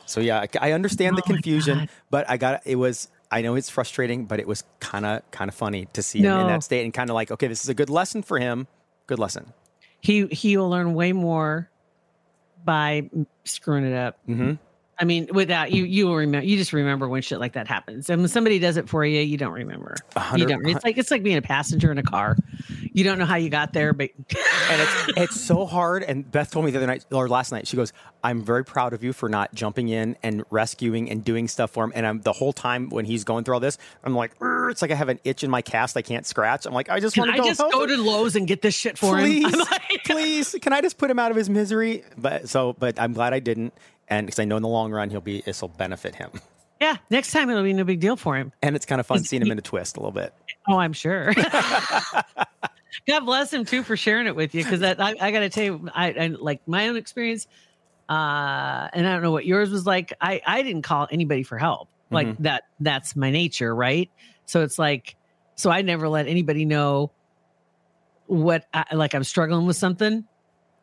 So 0.06 0.20
yeah, 0.20 0.40
I, 0.42 0.70
I 0.70 0.72
understand 0.74 1.18
the 1.18 1.22
Oh 1.22 1.25
my 1.30 1.36
confusion, 1.36 1.90
but 2.10 2.30
I 2.30 2.38
got 2.38 2.62
it 2.66 2.75
was. 2.75 3.08
I 3.31 3.42
know 3.42 3.56
it's 3.56 3.70
frustrating, 3.70 4.25
but 4.25 4.40
it 4.40 4.48
was 4.48 4.64
kind 4.80 5.06
of 5.06 5.30
kind 5.31 5.50
of 5.50 5.56
funny 5.56 5.88
to 5.94 6.04
see 6.04 6.20
him 6.20 6.40
in 6.42 6.48
that 6.48 6.64
state 6.64 6.84
and 6.84 6.94
kind 6.94 7.10
of 7.10 7.16
like, 7.16 7.31
okay, 7.31 7.48
this 7.48 7.64
is 7.64 7.70
a 7.70 7.74
good 7.74 7.90
lesson 7.90 8.22
for 8.22 8.38
him. 8.38 8.68
Good 9.08 9.18
lesson. 9.19 9.54
he 10.02 10.28
he 10.28 10.56
will 10.58 10.69
learn 10.69 10.94
way 10.94 11.14
more 11.14 11.69
by 12.64 13.10
screwing 13.44 13.86
it 13.86 13.96
up. 13.96 14.18
Mhm. 14.30 14.60
I 15.04 15.06
mean, 15.06 15.28
without 15.34 15.74
you, 15.74 15.84
you 15.84 16.08
will 16.08 16.16
remember. 16.16 16.48
You 16.48 16.56
just 16.56 16.72
remember 16.72 17.10
when 17.10 17.22
shit 17.22 17.38
like 17.38 17.52
that 17.54 17.68
happens. 17.68 18.10
And 18.10 18.22
when 18.22 18.30
somebody 18.30 18.58
does 18.58 18.78
it 18.78 18.88
for 18.88 19.04
you, 19.04 19.20
you 19.20 19.38
don't 19.38 19.52
remember. 19.52 19.98
You 20.34 20.46
don't. 20.46 20.66
It's 20.66 20.86
like 20.86 20.98
it's 20.98 21.12
like 21.12 21.24
being 21.24 21.36
a 21.36 21.42
passenger 21.42 21.92
in 21.92 21.98
a 21.98 22.04
car. 22.04 22.38
You 22.94 23.04
don't 23.04 23.20
know 23.20 23.26
how 23.26 23.36
you 23.36 23.50
got 23.50 23.74
there, 23.74 23.92
but 23.92 24.12
and 24.18 24.82
it's 24.82 25.18
it's 25.18 25.42
so 25.42 25.66
hard. 25.66 26.04
And 26.04 26.32
Beth 26.32 26.52
told 26.52 26.64
me 26.64 26.72
the 26.72 26.78
other 26.78 26.88
night 26.88 27.06
or 27.12 27.28
last 27.28 27.52
night, 27.52 27.68
she 27.68 27.76
goes, 27.76 27.92
"I'm 28.24 28.46
very 28.46 28.64
proud 28.64 28.94
of 28.94 29.04
you 29.04 29.12
for 29.12 29.28
not 29.28 29.54
jumping 29.54 29.90
in 29.90 30.16
and 30.24 30.46
rescuing 30.50 31.10
and 31.10 31.22
doing 31.22 31.50
stuff 31.50 31.72
for 31.72 31.84
him." 31.84 31.92
And 31.96 32.08
I'm 32.08 32.22
the 32.22 32.32
whole 32.32 32.54
time 32.54 32.88
when 32.90 33.04
he's 33.04 33.26
going 33.26 33.44
through 33.44 33.56
all 33.56 33.60
this, 33.60 33.78
I'm 34.06 34.16
like, 34.16 34.32
it's 34.70 34.82
like 34.82 34.92
I 34.92 34.96
have 34.96 35.10
an 35.10 35.20
itch 35.24 35.44
in 35.44 35.50
my 35.50 35.62
cast 35.62 35.98
I 35.98 36.02
can't 36.02 36.26
scratch. 36.26 36.66
I'm 36.66 36.74
like, 36.74 36.90
I 36.90 37.00
just 37.00 37.18
want 37.18 37.32
to 37.32 37.38
go 37.38 37.44
just 37.46 37.62
home. 37.62 37.72
go 37.72 37.86
to 37.86 37.98
Lowe's 37.98 38.36
and 38.36 38.48
get 38.48 38.62
this 38.62 38.74
shit 38.74 38.98
for 38.98 39.18
please, 39.20 39.46
him? 39.46 39.54
I'm 39.54 39.60
like, 39.60 40.04
please, 40.06 40.56
can 40.62 40.74
I 40.74 40.82
just 40.82 40.98
put 40.98 41.10
him 41.10 41.20
out 41.20 41.32
of 41.32 41.38
his 41.38 41.50
misery? 41.50 42.04
But 42.18 42.50
so, 42.50 42.74
but 42.74 43.00
I'm 43.00 43.14
glad 43.14 43.34
I 43.34 43.40
didn't, 43.40 43.74
and 44.08 44.26
because 44.26 44.40
I 44.40 44.46
know 44.46 44.58
in 44.58 44.64
the 44.64 44.70
long 44.70 44.92
run 44.92 45.10
he'll 45.10 45.22
be 45.22 45.42
this 45.42 45.62
will 45.62 45.70
benefit 45.70 46.16
him. 46.16 46.32
yeah, 46.82 46.98
next 47.10 47.32
time 47.32 47.50
it'll 47.50 47.64
be 47.64 47.74
no 47.74 47.84
big 47.84 48.00
deal 48.00 48.16
for 48.16 48.36
him. 48.36 48.52
And 48.62 48.76
it's 48.76 48.86
kind 48.86 49.00
of 49.00 49.08
fun 49.08 49.24
seeing 49.24 49.42
him 49.42 49.52
in 49.52 49.58
a 49.58 49.62
twist 49.62 49.98
a 49.98 50.00
little 50.00 50.12
bit. 50.12 50.34
Oh, 50.68 50.78
I'm 50.78 50.94
sure. 50.94 51.34
God 53.08 53.20
bless 53.22 53.52
him 53.52 53.66
too 53.66 53.84
for 53.84 53.98
sharing 53.98 54.28
it 54.28 54.36
with 54.36 54.54
you 54.54 54.64
because 54.64 54.84
I, 54.84 55.16
I 55.20 55.32
got 55.32 55.40
to 55.40 55.50
tell 55.50 55.64
you, 55.64 55.90
I, 55.94 56.12
I 56.12 56.28
like 56.28 56.62
my 56.68 56.88
own 56.88 56.96
experience, 56.96 57.48
uh, 58.10 58.90
and 58.94 59.08
I 59.08 59.14
don't 59.14 59.24
know 59.24 59.32
what 59.32 59.46
yours 59.46 59.72
was 59.72 59.86
like. 59.86 60.14
I 60.22 60.42
I 60.46 60.62
didn't 60.62 60.84
call 60.84 61.08
anybody 61.12 61.44
for 61.44 61.58
help. 61.58 61.90
Like 62.12 62.38
that. 62.40 62.66
That's 62.80 63.16
my 63.16 63.32
nature, 63.32 63.74
right? 63.74 64.12
So 64.46 64.62
it's 64.62 64.78
like, 64.78 65.16
so 65.56 65.72
I 65.72 65.82
never 65.82 66.08
let 66.08 66.28
anybody 66.28 66.64
know 66.64 67.12
what 68.28 68.66
I, 68.72 68.86
like 68.94 69.16
I'm 69.16 69.24
struggling 69.24 69.66
with 69.66 69.78
something. 69.78 70.26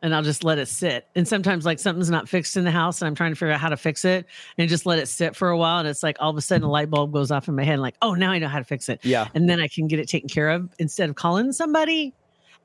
And 0.03 0.15
I'll 0.15 0.23
just 0.23 0.43
let 0.43 0.57
it 0.57 0.67
sit. 0.67 1.07
And 1.15 1.27
sometimes, 1.27 1.63
like 1.63 1.77
something's 1.77 2.09
not 2.09 2.27
fixed 2.27 2.57
in 2.57 2.63
the 2.63 2.71
house, 2.71 3.01
and 3.01 3.07
I'm 3.07 3.13
trying 3.13 3.31
to 3.31 3.35
figure 3.35 3.53
out 3.53 3.59
how 3.59 3.69
to 3.69 3.77
fix 3.77 4.03
it, 4.03 4.25
and 4.57 4.67
just 4.67 4.85
let 4.87 4.97
it 4.97 5.07
sit 5.07 5.35
for 5.35 5.49
a 5.49 5.57
while. 5.57 5.77
And 5.79 5.87
it's 5.87 6.01
like 6.01 6.17
all 6.19 6.31
of 6.31 6.37
a 6.37 6.41
sudden, 6.41 6.63
a 6.63 6.69
light 6.71 6.89
bulb 6.89 7.11
goes 7.13 7.29
off 7.29 7.47
in 7.47 7.55
my 7.55 7.63
head, 7.63 7.73
and 7.73 7.81
like, 7.83 7.95
oh, 8.01 8.15
now 8.15 8.31
I 8.31 8.39
know 8.39 8.47
how 8.47 8.57
to 8.57 8.63
fix 8.65 8.89
it 8.89 8.99
Yeah. 9.03 9.27
and 9.35 9.47
then 9.47 9.59
I 9.59 9.67
can 9.67 9.87
get 9.87 9.99
it 9.99 10.07
taken 10.09 10.27
care 10.27 10.49
of 10.49 10.69
instead 10.79 11.09
of 11.09 11.15
calling 11.15 11.51
somebody 11.51 12.13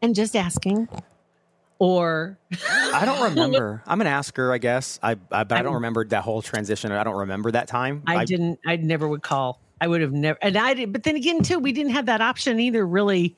and 0.00 0.14
just 0.14 0.34
asking. 0.34 0.88
Or 1.78 2.38
I 2.94 3.02
don't 3.04 3.22
remember. 3.36 3.82
I'm 3.86 4.00
an 4.00 4.06
asker, 4.06 4.50
I 4.50 4.56
guess. 4.56 4.98
I, 5.02 5.10
I 5.30 5.44
but 5.44 5.52
I 5.52 5.58
don't 5.58 5.66
I'm- 5.66 5.74
remember 5.74 6.06
that 6.06 6.22
whole 6.22 6.40
transition. 6.40 6.90
I 6.90 7.04
don't 7.04 7.16
remember 7.18 7.50
that 7.50 7.68
time. 7.68 8.02
I, 8.06 8.24
didn't, 8.24 8.60
I 8.66 8.76
never 8.76 9.06
would 9.06 9.22
call. 9.22 9.60
I 9.78 9.88
would 9.88 10.00
have 10.00 10.12
never, 10.12 10.38
and 10.40 10.56
I 10.56 10.72
did, 10.72 10.90
but 10.90 11.02
then 11.02 11.16
again, 11.16 11.42
too, 11.42 11.58
we 11.58 11.72
didn't 11.72 11.92
have 11.92 12.06
that 12.06 12.22
option 12.22 12.58
either, 12.60 12.86
really, 12.86 13.36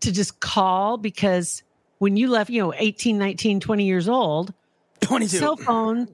to 0.00 0.12
just 0.12 0.40
call 0.40 0.98
because 0.98 1.62
when 1.98 2.16
you 2.16 2.28
left, 2.28 2.50
you 2.50 2.62
know, 2.62 2.74
18, 2.76 3.18
19, 3.18 3.60
20 3.60 3.84
years 3.84 4.08
old, 4.08 4.52
22. 5.00 5.36
cell 5.38 5.56
phone, 5.56 6.08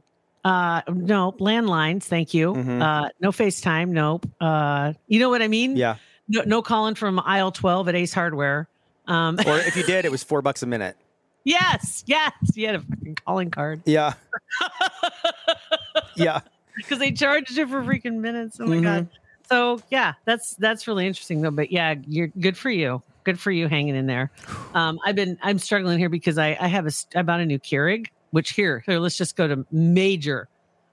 uh, 0.44 0.82
no, 0.88 1.32
landlines, 1.32 2.02
thank 2.04 2.34
you. 2.34 2.52
Mhm. 2.54 2.82
Uh, 2.82 3.08
no 3.20 3.30
FaceTime, 3.30 3.88
nope. 3.90 4.26
Uh, 4.40 4.92
you 5.06 5.18
know 5.20 5.30
what 5.30 5.42
I 5.42 5.48
mean? 5.48 5.76
yeah. 5.76 5.96
No, 6.26 6.42
no 6.46 6.62
calling 6.62 6.94
from 6.94 7.20
aisle 7.20 7.52
12 7.52 7.88
at 7.88 7.94
Ace 7.94 8.14
Hardware. 8.14 8.66
Um, 9.06 9.38
Or 9.46 9.58
if 9.58 9.76
you 9.76 9.82
did, 9.86 10.04
it 10.06 10.10
was 10.10 10.22
four 10.24 10.40
bucks 10.40 10.62
a 10.62 10.66
minute. 10.66 10.96
yes, 11.44 12.02
yes. 12.06 12.32
You 12.54 12.66
had 12.66 12.76
a 12.76 12.80
fucking 12.80 13.16
calling 13.26 13.50
card. 13.50 13.82
Yeah. 13.84 14.14
yeah. 16.16 16.40
because 16.76 16.98
they 16.98 17.12
charged 17.12 17.52
you 17.56 17.66
for 17.66 17.82
freaking 17.82 18.16
minutes. 18.20 18.58
Oh 18.60 18.66
my 18.66 18.76
Mhm. 18.76 18.82
god! 18.82 19.08
So 19.50 19.80
yeah, 19.90 20.14
that's 20.24 20.54
that's 20.56 20.88
really 20.88 21.06
interesting 21.06 21.42
though. 21.42 21.50
But 21.50 21.70
yeah, 21.70 21.94
you're 22.06 22.28
good 22.28 22.56
for 22.56 22.70
you. 22.70 23.02
Good 23.24 23.40
for 23.40 23.50
you 23.50 23.68
hanging 23.68 23.96
in 23.96 24.06
there. 24.06 24.30
Um, 24.74 25.00
I've 25.04 25.16
been 25.16 25.38
I'm 25.42 25.58
struggling 25.58 25.98
here 25.98 26.08
because 26.10 26.38
I 26.38 26.56
I 26.60 26.68
have 26.68 26.86
a 26.86 26.90
I 27.16 27.22
bought 27.22 27.40
a 27.40 27.46
new 27.46 27.58
Keurig, 27.58 28.08
which 28.30 28.50
here 28.50 28.82
here 28.86 28.98
let's 28.98 29.16
just 29.16 29.36
go 29.36 29.48
to 29.48 29.66
major. 29.72 30.48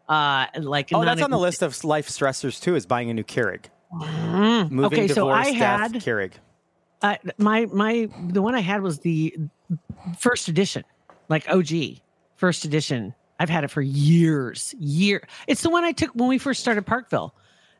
Uh, 0.09 0.47
like 0.59 0.89
Oh, 0.93 1.05
that's 1.05 1.21
on 1.21 1.31
the 1.31 1.37
list 1.37 1.61
of 1.61 1.83
life 1.83 2.09
stressors 2.09 2.61
too. 2.61 2.75
Is 2.75 2.85
buying 2.85 3.09
a 3.09 3.13
new 3.13 3.23
Keurig. 3.23 3.65
Mm. 3.93 4.71
Moving, 4.71 4.99
okay, 4.99 5.07
so 5.09 5.15
divorce, 5.25 5.47
I 5.47 5.51
death, 5.51 5.79
had 5.81 5.93
Keurig. 5.95 6.31
uh, 7.01 7.15
my 7.37 7.65
my 7.67 8.09
the 8.29 8.41
one 8.41 8.55
I 8.55 8.61
had 8.61 8.81
was 8.81 8.99
the 8.99 9.35
first 10.19 10.47
edition, 10.47 10.83
like 11.29 11.47
OG 11.49 11.99
first 12.37 12.63
edition. 12.65 13.13
I've 13.39 13.49
had 13.49 13.63
it 13.63 13.71
for 13.71 13.81
years, 13.81 14.73
year. 14.79 15.27
It's 15.47 15.61
the 15.61 15.69
one 15.69 15.83
I 15.83 15.91
took 15.93 16.11
when 16.11 16.29
we 16.29 16.37
first 16.37 16.61
started 16.61 16.85
Parkville, 16.85 17.33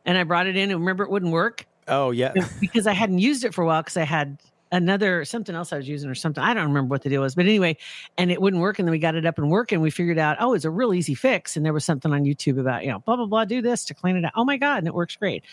and 0.06 0.18
I 0.18 0.24
brought 0.24 0.48
it 0.48 0.58
in. 0.58 0.72
And 0.72 0.80
remember, 0.80 1.04
it 1.04 1.12
wouldn't 1.12 1.32
work 1.32 1.66
Oh 1.88 2.12
yeah. 2.12 2.34
because 2.60 2.88
I 2.88 2.94
hadn't 2.94 3.20
used 3.20 3.44
it 3.44 3.54
for 3.54 3.64
a 3.64 3.66
while 3.66 3.82
because 3.82 3.98
I 3.98 4.04
had 4.04 4.38
another 4.74 5.26
something 5.26 5.54
else 5.54 5.74
I 5.74 5.78
was 5.78 5.88
using 5.90 6.10
or 6.10 6.16
something. 6.16 6.42
I 6.42 6.54
don't 6.54 6.68
remember 6.68 6.90
what 6.90 7.02
the 7.02 7.10
deal 7.10 7.22
was, 7.22 7.36
but 7.36 7.46
anyway, 7.46 7.76
and 8.18 8.32
it 8.32 8.42
wouldn't 8.42 8.62
work. 8.62 8.80
And 8.80 8.88
then 8.88 8.92
we 8.92 9.00
got 9.00 9.16
it 9.16 9.26
up 9.26 9.38
and 9.38 9.52
working. 9.52 9.82
We 9.82 9.90
figured 9.92 10.18
out, 10.18 10.38
oh, 10.40 10.54
it's 10.54 10.64
a 10.66 10.70
real 10.70 10.94
easy 10.94 11.14
fix. 11.16 11.58
And 11.58 11.66
there 11.66 11.74
was 11.74 11.84
something 11.84 12.14
on 12.14 12.24
YouTube 12.24 12.60
about, 12.60 12.84
you 12.84 12.90
know, 12.92 13.00
blah 13.00 13.16
blah 13.18 13.26
blah, 13.26 13.46
do 13.46 13.62
this 13.62 13.84
to 13.86 13.94
clean 13.94 14.16
it 14.16 14.24
out. 14.26 14.32
Oh 14.36 14.46
my 14.46 14.58
god, 14.58 14.80
and 14.80 14.88
it 14.88 14.94
works 14.94 15.16
great. 15.16 15.44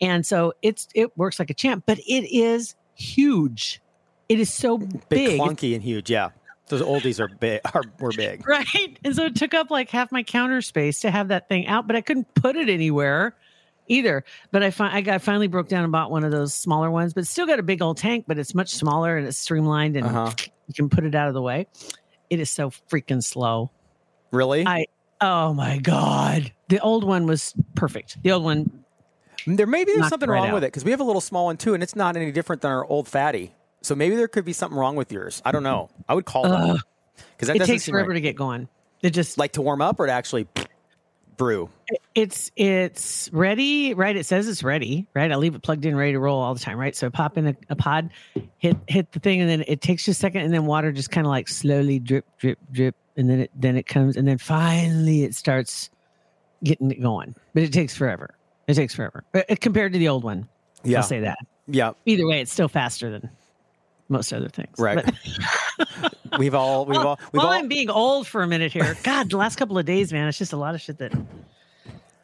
And 0.00 0.24
so 0.24 0.52
it's 0.62 0.88
it 0.94 1.16
works 1.16 1.38
like 1.38 1.50
a 1.50 1.54
champ, 1.54 1.84
but 1.86 1.98
it 1.98 2.32
is 2.32 2.76
huge. 2.94 3.80
It 4.28 4.38
is 4.40 4.52
so 4.52 4.78
Big, 4.78 5.08
big. 5.08 5.40
clunky, 5.40 5.74
and 5.74 5.82
huge. 5.82 6.10
Yeah. 6.10 6.30
Those 6.68 6.82
oldies 6.82 7.18
are 7.18 7.28
big. 7.28 7.62
Are 7.72 7.82
were 7.98 8.12
big. 8.12 8.46
right? 8.48 8.98
And 9.02 9.16
so 9.16 9.24
it 9.24 9.34
took 9.36 9.54
up 9.54 9.70
like 9.70 9.88
half 9.88 10.12
my 10.12 10.22
counter 10.22 10.60
space 10.60 11.00
to 11.00 11.10
have 11.10 11.28
that 11.28 11.48
thing 11.48 11.66
out, 11.66 11.86
but 11.86 11.96
I 11.96 12.02
couldn't 12.02 12.32
put 12.34 12.56
it 12.56 12.68
anywhere 12.68 13.34
either. 13.88 14.24
But 14.50 14.62
I 14.62 14.70
fi- 14.70 14.92
I 14.94 15.00
got 15.00 15.22
finally 15.22 15.48
broke 15.48 15.68
down 15.68 15.82
and 15.82 15.92
bought 15.92 16.10
one 16.10 16.24
of 16.24 16.30
those 16.30 16.54
smaller 16.54 16.90
ones, 16.90 17.14
but 17.14 17.26
still 17.26 17.46
got 17.46 17.58
a 17.58 17.62
big 17.62 17.82
old 17.82 17.96
tank, 17.96 18.24
but 18.28 18.38
it's 18.38 18.54
much 18.54 18.70
smaller 18.70 19.16
and 19.16 19.26
it's 19.26 19.38
streamlined 19.38 19.96
and 19.96 20.06
Uh-huh. 20.06 20.30
you 20.68 20.74
can 20.74 20.88
put 20.88 21.04
it 21.04 21.14
out 21.14 21.28
of 21.28 21.34
the 21.34 21.42
way. 21.42 21.66
It 22.30 22.40
is 22.40 22.50
so 22.50 22.70
freaking 22.70 23.22
slow. 23.22 23.70
Really? 24.30 24.66
I 24.66 24.86
Oh 25.20 25.52
my 25.52 25.78
god, 25.78 26.52
the 26.68 26.78
old 26.78 27.02
one 27.02 27.26
was 27.26 27.52
perfect. 27.74 28.22
The 28.22 28.30
old 28.32 28.44
one, 28.44 28.84
There 29.46 29.66
maybe 29.66 29.92
there's 29.96 30.08
something 30.08 30.28
right 30.28 30.36
wrong 30.38 30.48
out. 30.48 30.54
with 30.54 30.64
it 30.64 30.68
because 30.68 30.84
we 30.84 30.92
have 30.92 31.00
a 31.00 31.04
little 31.04 31.20
small 31.20 31.46
one 31.46 31.56
too, 31.56 31.74
and 31.74 31.82
it's 31.82 31.96
not 31.96 32.16
any 32.16 32.30
different 32.30 32.62
than 32.62 32.70
our 32.70 32.84
old 32.84 33.08
fatty. 33.08 33.52
So 33.82 33.94
maybe 33.96 34.14
there 34.14 34.28
could 34.28 34.44
be 34.44 34.52
something 34.52 34.78
wrong 34.78 34.94
with 34.94 35.10
yours. 35.10 35.42
I 35.44 35.50
don't 35.50 35.62
know. 35.64 35.88
I 36.08 36.14
would 36.14 36.24
call 36.24 36.42
because 36.44 37.48
that 37.48 37.56
it 37.56 37.58
doesn't 37.58 37.66
takes 37.74 37.88
forever 37.88 38.10
right. 38.10 38.14
to 38.14 38.20
get 38.20 38.36
going. 38.36 38.68
It 39.02 39.10
just 39.10 39.38
like 39.38 39.52
to 39.52 39.62
warm 39.62 39.80
up 39.82 39.98
or 39.98 40.06
to 40.06 40.12
actually 40.12 40.46
brew. 41.38 41.70
it's 42.14 42.50
it's 42.56 43.30
ready, 43.32 43.94
right? 43.94 44.14
It 44.14 44.26
says 44.26 44.46
it's 44.46 44.62
ready, 44.62 45.06
right? 45.14 45.32
I 45.32 45.36
leave 45.36 45.54
it 45.54 45.62
plugged 45.62 45.86
in, 45.86 45.96
ready 45.96 46.12
to 46.12 46.18
roll 46.18 46.38
all 46.38 46.52
the 46.52 46.60
time, 46.60 46.76
right? 46.78 46.94
So 46.94 47.06
I 47.06 47.10
pop 47.10 47.38
in 47.38 47.46
a, 47.48 47.56
a 47.70 47.76
pod, 47.76 48.10
hit 48.58 48.76
hit 48.88 49.10
the 49.12 49.20
thing, 49.20 49.40
and 49.40 49.48
then 49.48 49.64
it 49.66 49.80
takes 49.80 50.06
you 50.06 50.10
a 50.10 50.14
second, 50.14 50.42
and 50.42 50.52
then 50.52 50.66
water 50.66 50.92
just 50.92 51.10
kind 51.10 51.26
of 51.26 51.30
like 51.30 51.48
slowly 51.48 51.98
drip, 51.98 52.26
drip, 52.38 52.58
drip, 52.70 52.94
and 53.16 53.30
then 53.30 53.40
it 53.40 53.50
then 53.54 53.76
it 53.76 53.86
comes, 53.86 54.16
and 54.18 54.28
then 54.28 54.36
finally 54.36 55.22
it 55.22 55.34
starts 55.34 55.88
getting 56.62 56.90
it 56.90 57.00
going. 57.00 57.34
But 57.54 57.62
it 57.62 57.72
takes 57.72 57.96
forever. 57.96 58.34
It 58.66 58.74
takes 58.74 58.94
forever 58.94 59.24
Uh, 59.32 59.42
compared 59.60 59.94
to 59.94 59.98
the 59.98 60.08
old 60.08 60.24
one. 60.24 60.46
Yeah. 60.84 60.98
I'll 60.98 61.02
say 61.04 61.20
that. 61.20 61.38
Yeah, 61.68 61.92
Either 62.04 62.26
way, 62.26 62.40
it's 62.40 62.52
still 62.52 62.68
faster 62.68 63.10
than 63.10 63.30
most 64.08 64.32
other 64.32 64.48
things. 64.48 64.78
Right. 64.78 65.04
We've 66.38 66.54
all 66.54 66.84
we've 66.86 66.98
all 66.98 67.18
we've 67.32 67.40
well, 67.40 67.46
all 67.46 67.52
I'm 67.52 67.68
being 67.68 67.90
old 67.90 68.26
for 68.26 68.42
a 68.42 68.46
minute 68.46 68.72
here. 68.72 68.96
God, 69.02 69.30
the 69.30 69.36
last 69.36 69.56
couple 69.56 69.78
of 69.78 69.86
days, 69.86 70.12
man, 70.12 70.28
it's 70.28 70.38
just 70.38 70.52
a 70.52 70.56
lot 70.56 70.74
of 70.74 70.80
shit 70.80 70.98
that 70.98 71.12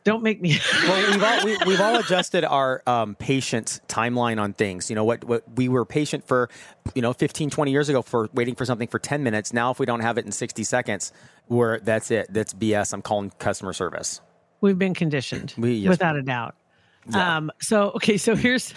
don't 0.05 0.23
make 0.23 0.41
me. 0.41 0.59
well, 0.83 1.11
we've 1.11 1.23
all 1.23 1.45
we, 1.45 1.59
we've 1.67 1.81
all 1.81 1.97
adjusted 1.97 2.45
our 2.45 2.83
um, 2.87 3.15
patience 3.15 3.81
timeline 3.89 4.41
on 4.41 4.53
things. 4.53 4.91
You 4.91 4.97
know 4.97 5.05
what 5.05 5.25
what 5.25 5.43
we 5.57 5.69
were 5.69 5.85
patient 5.85 6.27
for, 6.27 6.51
you 6.95 7.03
know, 7.03 7.13
15, 7.13 7.51
20 7.51 7.71
years 7.71 7.89
ago 7.89 8.03
for 8.03 8.29
waiting 8.35 8.55
for 8.55 8.65
something 8.65 8.89
for 8.89 8.99
10 8.99 9.23
minutes. 9.23 9.53
Now 9.53 9.71
if 9.71 9.79
we 9.79 9.87
don't 9.87 10.01
have 10.01 10.19
it 10.19 10.27
in 10.27 10.33
60 10.33 10.63
seconds, 10.65 11.13
we're 11.49 11.81
that's 11.81 12.11
it. 12.11 12.27
That's 12.31 12.53
BS. 12.53 12.93
I'm 12.93 13.03
calling 13.03 13.31
customer 13.39 13.73
service. 13.73 14.21
We've 14.61 14.79
been 14.79 14.95
conditioned, 14.95 15.55
We- 15.57 15.75
yes, 15.75 15.91
without 15.91 16.17
a 16.17 16.23
doubt. 16.23 16.55
Um, 17.13 17.51
so 17.61 17.91
okay, 17.97 18.17
so 18.17 18.35
here's, 18.35 18.73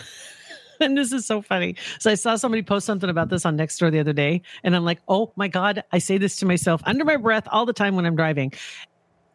and 0.81 0.98
this 0.98 1.12
is 1.12 1.25
so 1.25 1.41
funny. 1.41 1.75
So 2.00 2.12
I 2.12 2.15
saw 2.15 2.36
somebody 2.36 2.63
post 2.63 2.86
something 2.86 3.10
about 3.10 3.29
this 3.29 3.46
on 3.46 3.57
Nextdoor 3.57 3.91
the 3.91 4.00
other 4.00 4.13
day, 4.13 4.41
and 4.63 4.75
I'm 4.75 4.86
like, 4.86 5.00
oh 5.07 5.31
my 5.36 5.48
god, 5.48 5.84
I 5.91 6.00
say 6.00 6.17
this 6.17 6.38
to 6.38 6.46
myself 6.46 6.81
under 6.86 7.05
my 7.05 7.17
breath 7.17 7.48
all 7.51 7.65
the 7.65 7.74
time 7.74 7.96
when 7.96 8.05
I'm 8.05 8.15
driving. 8.15 8.53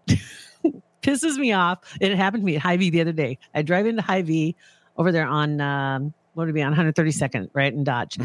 Pisses 1.02 1.36
me 1.36 1.52
off. 1.52 1.78
It 2.00 2.14
happened 2.14 2.42
to 2.42 2.44
me 2.46 2.56
at 2.56 2.62
Hy-Vee 2.62 2.90
the 2.90 3.00
other 3.00 3.12
day. 3.12 3.38
I 3.54 3.62
drive 3.62 3.86
into 3.86 4.02
Hy-Vee 4.02 4.54
over 4.96 5.10
there 5.10 5.26
on 5.26 5.60
um, 5.60 6.14
what 6.34 6.44
would 6.44 6.50
it 6.50 6.52
be 6.52 6.62
on 6.62 6.74
132nd, 6.74 7.50
right 7.52 7.72
in 7.72 7.84
Dodge, 7.84 8.18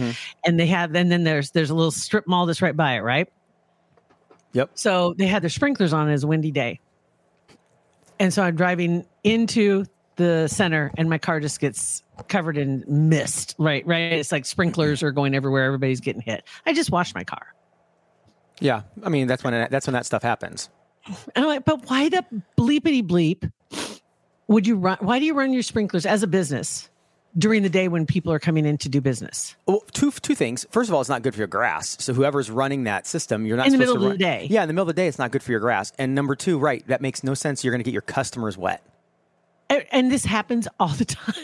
and 0.46 0.60
they 0.60 0.68
have, 0.68 0.96
and 0.96 1.12
then 1.12 1.24
there's 1.24 1.52
there's 1.52 1.70
a 1.70 1.76
little 1.76 1.92
strip 1.92 2.28
mall 2.28 2.46
that's 2.46 2.62
right 2.62 2.76
by 2.76 2.96
it, 2.96 3.00
right. 3.00 3.28
Yep. 4.54 4.72
So 4.76 5.14
they 5.18 5.28
had 5.28 5.44
their 5.44 5.50
sprinklers 5.50 5.94
on 5.94 6.10
as 6.10 6.24
a 6.24 6.28
windy 6.28 6.52
day. 6.52 6.80
And 8.20 8.34
so 8.34 8.42
I'm 8.42 8.56
driving 8.56 9.06
into 9.24 9.86
the 10.18 10.48
center 10.48 10.92
and 10.98 11.10
my 11.10 11.18
car 11.18 11.40
just 11.40 11.60
gets 11.60 12.04
covered 12.28 12.58
in 12.58 12.84
mist. 12.88 13.56
Right, 13.58 13.86
right. 13.88 14.14
It's 14.14 14.32
like 14.32 14.46
sprinklers 14.46 15.02
are 15.04 15.12
going 15.12 15.34
everywhere. 15.34 15.64
Everybody's 15.66 16.02
getting 16.02 16.22
hit. 16.22 16.44
I 16.66 16.74
just 16.74 16.92
washed 16.92 17.16
my 17.16 17.24
car. 17.24 17.54
Yeah, 18.60 18.82
I 19.04 19.10
mean 19.10 19.28
that's 19.28 19.44
when 19.44 19.54
it, 19.54 19.72
that's 19.72 19.88
when 19.88 19.94
that 19.94 20.06
stuff 20.06 20.24
happens. 20.24 20.70
And 21.08 21.46
I'm 21.46 21.46
like, 21.46 21.64
but 21.66 21.90
why 21.90 22.10
the 22.10 22.26
bleepity 22.58 23.02
bleep 23.08 23.50
would 24.48 24.68
you 24.68 24.76
run? 24.78 24.98
Why 25.00 25.20
do 25.20 25.26
you 25.26 25.34
run 25.36 25.54
your 25.54 25.64
sprinklers 25.64 26.06
as 26.06 26.24
a 26.24 26.28
business 26.28 26.90
during 27.38 27.62
the 27.62 27.70
day 27.70 27.88
when 27.88 28.06
people 28.08 28.34
are 28.34 28.40
coming 28.40 28.66
in 28.66 28.78
to 28.80 28.90
do 28.90 29.00
business? 29.00 29.56
Well, 29.68 29.82
two 29.94 30.12
two 30.12 30.36
things. 30.36 30.66
First 30.72 30.90
of 30.90 30.96
all, 30.96 31.02
it's 31.02 31.10
not 31.10 31.22
good 31.22 31.34
for 31.34 31.40
your 31.40 31.48
grass. 31.48 31.98
So 32.04 32.14
whoever's 32.14 32.50
running 32.50 32.86
that 32.86 33.06
system, 33.06 33.46
you're 33.46 33.58
not 33.58 33.68
In 33.68 33.74
the 33.74 33.78
supposed 33.78 34.00
middle 34.00 34.10
to 34.10 34.14
of 34.16 34.20
the 34.20 34.26
run- 34.26 34.40
day. 34.40 34.48
Yeah, 34.50 34.64
in 34.64 34.68
the 34.68 34.74
middle 34.74 34.90
of 34.90 34.96
the 34.96 35.00
day, 35.00 35.08
it's 35.08 35.20
not 35.20 35.32
good 35.32 35.44
for 35.44 35.52
your 35.52 35.60
grass. 35.60 35.94
And 36.00 36.16
number 36.16 36.36
two, 36.36 36.58
right, 36.58 36.86
that 36.88 37.00
makes 37.02 37.24
no 37.24 37.36
sense. 37.36 37.64
You're 37.64 37.72
going 37.74 37.80
to 37.80 37.86
get 37.86 37.94
your 37.94 38.02
customers 38.02 38.58
wet. 38.58 38.84
And- 39.70 39.86
and 39.92 40.12
this 40.12 40.26
happens 40.26 40.68
all 40.80 40.90
the 40.90 41.06
time. 41.06 41.36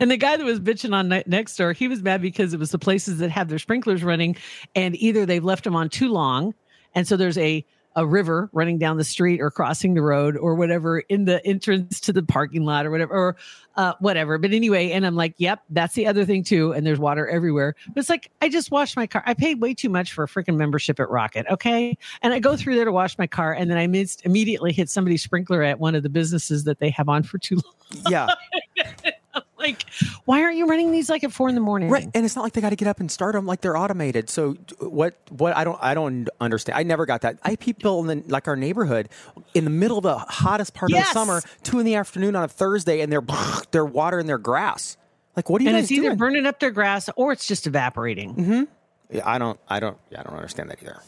And 0.00 0.10
the 0.10 0.16
guy 0.16 0.36
that 0.36 0.44
was 0.44 0.60
bitching 0.60 0.94
on 0.94 1.08
next 1.26 1.56
door, 1.56 1.72
he 1.72 1.88
was 1.88 2.02
mad 2.02 2.22
because 2.22 2.54
it 2.54 2.60
was 2.60 2.70
the 2.70 2.78
places 2.78 3.18
that 3.18 3.30
have 3.30 3.48
their 3.48 3.58
sprinklers 3.58 4.04
running, 4.04 4.36
and 4.76 4.94
either 4.96 5.26
they've 5.26 5.42
left 5.42 5.64
them 5.64 5.74
on 5.74 5.88
too 5.88 6.08
long, 6.12 6.54
and 6.94 7.08
so 7.08 7.16
there's 7.16 7.38
a 7.38 7.64
a 7.96 8.06
river 8.06 8.48
running 8.52 8.78
down 8.78 8.96
the 8.96 9.04
street 9.04 9.40
or 9.40 9.50
crossing 9.50 9.94
the 9.94 10.02
road 10.02 10.36
or 10.36 10.54
whatever 10.54 11.00
in 11.00 11.24
the 11.24 11.44
entrance 11.46 12.00
to 12.00 12.12
the 12.12 12.22
parking 12.22 12.64
lot 12.64 12.86
or 12.86 12.90
whatever 12.90 13.12
or 13.14 13.36
uh, 13.76 13.94
whatever. 14.00 14.38
But 14.38 14.52
anyway, 14.52 14.90
and 14.90 15.06
I'm 15.06 15.16
like, 15.16 15.34
yep, 15.38 15.62
that's 15.70 15.94
the 15.94 16.06
other 16.06 16.24
thing 16.24 16.44
too. 16.44 16.72
And 16.72 16.86
there's 16.86 16.98
water 16.98 17.28
everywhere. 17.28 17.74
But 17.88 17.98
it's 18.00 18.10
like 18.10 18.30
I 18.40 18.48
just 18.48 18.70
washed 18.70 18.96
my 18.96 19.06
car. 19.06 19.22
I 19.26 19.34
paid 19.34 19.60
way 19.60 19.74
too 19.74 19.88
much 19.88 20.12
for 20.12 20.24
a 20.24 20.28
freaking 20.28 20.56
membership 20.56 21.00
at 21.00 21.08
Rocket, 21.10 21.46
okay? 21.50 21.96
And 22.22 22.32
I 22.32 22.38
go 22.38 22.56
through 22.56 22.76
there 22.76 22.84
to 22.84 22.92
wash 22.92 23.16
my 23.18 23.26
car, 23.26 23.52
and 23.52 23.70
then 23.70 23.78
I 23.78 23.86
missed, 23.86 24.24
immediately 24.24 24.72
hit 24.72 24.90
somebody's 24.90 25.22
sprinkler 25.22 25.62
at 25.62 25.78
one 25.78 25.94
of 25.94 26.02
the 26.02 26.08
businesses 26.08 26.64
that 26.64 26.78
they 26.78 26.90
have 26.90 27.08
on 27.08 27.22
for 27.22 27.38
too 27.38 27.56
long. 27.56 28.04
Yeah, 28.10 28.26
Like, 29.62 29.84
why 30.24 30.42
aren't 30.42 30.56
you 30.56 30.66
running 30.66 30.90
these 30.92 31.08
like 31.08 31.24
at 31.24 31.32
four 31.32 31.48
in 31.48 31.54
the 31.54 31.60
morning? 31.60 31.88
right. 31.88 32.08
And 32.14 32.24
it's 32.24 32.34
not 32.36 32.42
like 32.42 32.52
they 32.52 32.60
got 32.60 32.70
to 32.70 32.76
get 32.76 32.88
up 32.88 33.00
and 33.00 33.10
start 33.10 33.34
them 33.34 33.46
like 33.46 33.60
they're 33.60 33.76
automated. 33.76 34.28
So 34.28 34.54
what? 34.80 35.16
What? 35.30 35.56
I 35.56 35.64
don't. 35.64 35.78
I 35.80 35.94
don't 35.94 36.28
understand. 36.40 36.78
I 36.78 36.82
never 36.82 37.06
got 37.06 37.20
that. 37.22 37.38
I 37.42 37.56
people 37.56 38.00
in 38.00 38.20
the, 38.22 38.28
like 38.28 38.48
our 38.48 38.56
neighborhood 38.56 39.08
in 39.54 39.64
the 39.64 39.70
middle 39.70 39.98
of 39.98 40.02
the 40.04 40.18
hottest 40.18 40.74
part 40.74 40.90
Yes. 40.90 41.08
of 41.08 41.14
the 41.14 41.20
summer, 41.20 41.42
two 41.62 41.78
in 41.78 41.86
the 41.86 41.94
afternoon 41.94 42.34
on 42.36 42.44
a 42.44 42.48
Thursday, 42.48 43.00
and 43.00 43.12
they're 43.12 43.22
they're 43.70 43.84
watering 43.84 44.26
their 44.26 44.38
grass. 44.38 44.96
Like, 45.36 45.48
what 45.48 45.60
are 45.60 45.64
you 45.64 45.70
and 45.70 45.78
it's 45.78 45.90
either 45.90 46.08
doing? 46.08 46.16
burning 46.18 46.46
up 46.46 46.60
their 46.60 46.70
grass 46.72 47.08
or 47.16 47.32
it's 47.32 47.46
just 47.46 47.66
evaporating. 47.66 48.34
Mm-hmm. 48.34 48.62
Yeah, 49.16 49.22
I 49.24 49.38
don't. 49.38 49.58
I 49.68 49.80
don't. 49.80 49.96
Yeah, 50.10 50.20
I 50.20 50.22
don't 50.24 50.34
understand 50.36 50.70
that 50.70 50.82
either. 50.82 51.00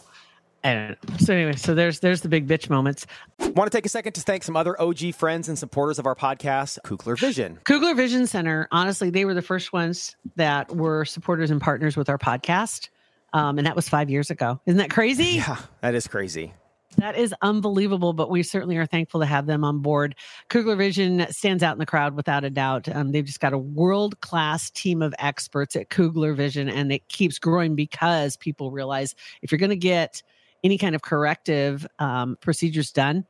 I 0.65 0.75
don't 0.75 0.89
know. 1.11 1.17
So 1.19 1.35
anyway, 1.35 1.57
so 1.57 1.75
there's 1.75 2.01
there's 2.01 2.23
the 2.23 2.29
big 2.31 2.49
bitch 2.49 2.71
moments. 2.71 3.07
Want 3.39 3.71
to 3.71 3.77
take 3.77 3.85
a 3.85 3.91
second 3.91 4.15
to 4.15 4.23
thank 4.23 4.43
some 4.43 4.57
other 4.57 4.81
OG 4.81 5.15
friends 5.15 5.49
and 5.49 5.59
supporters 5.59 5.99
of 5.99 6.07
our 6.07 6.15
podcast, 6.15 6.79
Kugler 6.85 7.17
Vision. 7.17 7.59
Kugler 7.65 7.95
Vision 7.95 8.27
Center, 8.27 8.67
honestly, 8.73 9.11
they 9.11 9.27
were 9.27 9.35
the 9.35 9.43
first 9.43 9.75
ones 9.75 10.17
that 10.37 10.75
were 10.75 11.05
supporters 11.05 11.51
and 11.51 11.61
partners 11.61 11.99
with 11.99 12.09
our 12.09 12.19
podcast. 12.19 12.89
Um, 13.35 13.59
and 13.59 13.67
that 13.67 13.77
was 13.77 13.89
five 13.89 14.09
years 14.09 14.31
ago. 14.31 14.59
Isn't 14.65 14.79
that 14.79 14.91
crazy? 14.91 15.25
Yeah, 15.25 15.59
that 15.83 15.95
is 15.95 16.07
crazy. 16.07 16.55
That 16.97 17.19
is 17.19 17.35
unbelievable, 17.43 18.13
but 18.13 18.31
we 18.31 18.43
certainly 18.43 18.77
are 18.77 18.87
thankful 18.87 19.21
to 19.21 19.27
have 19.27 19.47
them 19.47 19.65
on 19.65 19.81
board. 19.81 20.15
Kugler 20.49 20.77
Vision 20.77 21.27
stands 21.31 21.63
out 21.63 21.73
in 21.73 21.79
the 21.79 21.87
crowd 21.87 22.15
without 22.15 22.45
a 22.45 22.51
doubt. 22.51 22.89
Um, 22.89 23.11
they've 23.11 23.25
just 23.25 23.41
got 23.41 23.53
a 23.53 23.59
world 23.59 24.21
class 24.21 24.71
team 24.71 25.03
of 25.03 25.13
experts 25.19 25.77
at 25.77 25.91
Kugler 25.91 26.35
Vision, 26.35 26.69
and 26.69 26.93
it 26.93 27.07
keeps 27.09 27.39
growing 27.39 27.75
because 27.75 28.37
people 28.37 28.71
realize 28.71 29.15
if 29.43 29.51
you're 29.51 29.59
going 29.59 29.71
to 29.71 29.77
get 29.77 30.23
any 30.65 30.79
kind 30.79 30.95
of 30.95 31.03
corrective 31.03 31.87
um, 32.01 32.37
procedures 32.41 32.91
done, 32.91 33.27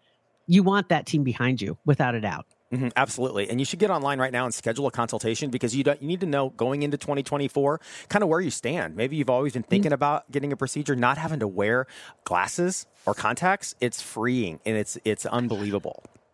you 0.47 0.62
want 0.62 0.88
that 0.88 1.05
team 1.05 1.25
behind 1.25 1.61
you 1.61 1.76
without 1.85 2.14
a 2.14 2.21
doubt. 2.21 2.47
Mhm, 2.73 2.93
absolutely, 2.97 3.49
and 3.50 3.61
you 3.61 3.64
should 3.64 3.79
get 3.79 3.91
online 3.91 4.19
right 4.19 4.33
now 4.33 4.47
and 4.47 4.55
schedule 4.55 4.87
a 4.87 4.91
consultation 4.91 5.50
because 5.50 5.76
you 5.76 5.85
don't, 5.85 6.00
you 6.00 6.09
need 6.09 6.21
to 6.21 6.26
know 6.26 6.50
going 6.50 6.83
into 6.83 6.97
2024 6.97 7.81
kind 8.09 8.23
of 8.23 8.29
where 8.29 8.41
you 8.41 8.50
stand. 8.50 8.97
Maybe 8.97 9.17
you've 9.17 9.31
always 9.31 9.53
been 9.53 9.62
thinking 9.62 9.93
about 9.93 10.29
getting 10.31 10.53
a 10.53 10.57
procedure, 10.57 10.97
not 10.97 11.19
having 11.19 11.41
to 11.41 11.47
wear 11.47 11.87
glasses 12.25 12.87
or 13.07 13.14
contacts. 13.14 13.75
It's 13.81 14.00
freeing 14.03 14.61
and 14.64 14.76
it's 14.76 14.99
it's 15.05 15.25
unbelievable. 15.26 16.03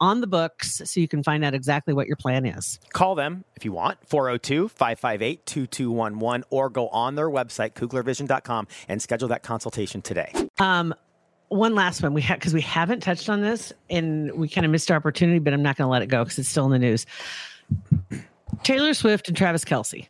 on 0.00 0.20
the 0.20 0.26
books 0.26 0.82
so 0.84 1.00
you 1.00 1.08
can 1.08 1.22
find 1.22 1.44
out 1.44 1.54
exactly 1.54 1.94
what 1.94 2.06
your 2.06 2.16
plan 2.16 2.44
is. 2.46 2.78
Call 2.92 3.14
them 3.14 3.44
if 3.56 3.64
you 3.64 3.72
want 3.72 3.98
402 4.08 4.68
558 4.68 5.46
2211 5.46 6.44
or 6.50 6.70
go 6.70 6.88
on 6.88 7.14
their 7.14 7.28
website, 7.28 7.74
kuglervision.com, 7.74 8.66
and 8.88 9.00
schedule 9.00 9.28
that 9.28 9.42
consultation 9.42 10.02
today. 10.02 10.32
Um, 10.58 10.94
one 11.48 11.74
last 11.74 12.02
one 12.02 12.14
we 12.14 12.22
have 12.22 12.38
because 12.38 12.54
we 12.54 12.60
haven't 12.60 13.00
touched 13.00 13.28
on 13.28 13.40
this 13.40 13.72
and 13.90 14.32
we 14.32 14.48
kind 14.48 14.64
of 14.64 14.70
missed 14.70 14.90
our 14.90 14.96
opportunity, 14.96 15.38
but 15.38 15.52
I'm 15.52 15.62
not 15.62 15.76
going 15.76 15.86
to 15.86 15.90
let 15.90 16.02
it 16.02 16.06
go 16.06 16.24
because 16.24 16.38
it's 16.38 16.48
still 16.48 16.64
in 16.66 16.72
the 16.72 16.78
news. 16.78 17.06
Taylor 18.62 18.94
Swift 18.94 19.28
and 19.28 19.36
Travis 19.36 19.64
Kelce. 19.64 20.08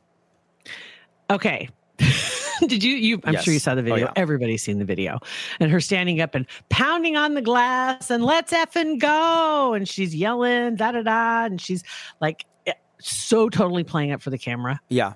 Okay. 1.31 1.69
Did 2.67 2.83
you? 2.85 2.95
You? 2.95 3.21
I'm 3.25 3.35
Yes. 3.35 3.45
sure 3.45 3.53
you 3.53 3.61
saw 3.61 3.75
the 3.75 3.81
Oh, 3.83 3.85
video. 3.85 4.07
yeah. 4.07 4.13
Everybody's 4.17 4.63
seen 4.63 4.79
the 4.79 4.85
video, 4.85 5.19
and 5.61 5.71
her 5.71 5.81
standing 5.81 6.21
up 6.21 6.35
and 6.35 6.47
pounding 6.69 7.17
on 7.17 7.35
the 7.35 7.43
glass 7.43 8.11
and 8.11 8.25
let's 8.25 8.53
effing 8.53 8.99
go, 8.99 9.75
and 9.75 9.89
she's 9.89 10.15
yelling 10.15 10.77
da 10.77 10.93
da 10.93 11.03
da, 11.03 11.45
and 11.47 11.61
she's 11.61 11.83
like 12.21 12.45
eh, 12.67 12.73
so 13.01 13.49
totally 13.49 13.85
playing 13.85 14.13
up 14.13 14.23
for 14.23 14.31
the 14.31 14.39
camera. 14.39 14.81
Yeah. 14.89 15.15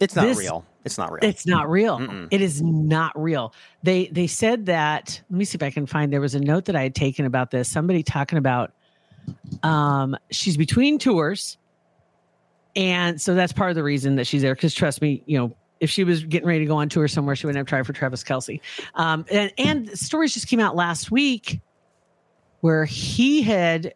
It's 0.00 0.14
not 0.16 0.22
This- 0.26 0.38
real. 0.38 0.64
It's 0.84 0.96
not 0.96 1.12
real. 1.12 1.22
It's 1.22 1.46
not 1.46 1.68
real. 1.68 1.98
Mm-mm. 1.98 2.28
It 2.30 2.40
is 2.40 2.62
not 2.62 3.12
real. 3.20 3.52
They 3.82 4.06
they 4.06 4.26
said 4.26 4.64
that. 4.66 5.20
Let 5.28 5.38
me 5.38 5.44
see 5.44 5.56
if 5.56 5.62
I 5.62 5.68
can 5.70 5.84
find. 5.84 6.10
There 6.10 6.20
was 6.20 6.34
a 6.34 6.40
note 6.40 6.64
that 6.66 6.76
I 6.76 6.82
had 6.82 6.94
taken 6.94 7.26
about 7.26 7.50
this. 7.50 7.68
Somebody 7.68 8.02
talking 8.02 8.38
about. 8.38 8.72
Um, 9.62 10.16
she's 10.30 10.56
between 10.56 10.98
tours, 10.98 11.58
and 12.74 13.20
so 13.20 13.34
that's 13.34 13.52
part 13.52 13.68
of 13.70 13.76
the 13.76 13.82
reason 13.82 14.16
that 14.16 14.26
she's 14.26 14.40
there. 14.40 14.54
Because 14.54 14.72
trust 14.72 15.02
me, 15.02 15.22
you 15.26 15.36
know, 15.36 15.54
if 15.80 15.90
she 15.90 16.04
was 16.04 16.24
getting 16.24 16.48
ready 16.48 16.60
to 16.60 16.66
go 16.66 16.76
on 16.76 16.88
tour 16.88 17.08
somewhere, 17.08 17.36
she 17.36 17.46
wouldn't 17.46 17.58
have 17.58 17.66
tried 17.66 17.86
for 17.86 17.92
Travis 17.92 18.24
Kelce. 18.24 18.60
Um, 18.94 19.24
and 19.30 19.52
and 19.58 19.98
stories 19.98 20.34
just 20.34 20.48
came 20.48 20.60
out 20.60 20.76
last 20.76 21.10
week 21.10 21.60
where 22.60 22.84
he 22.84 23.42
had 23.42 23.94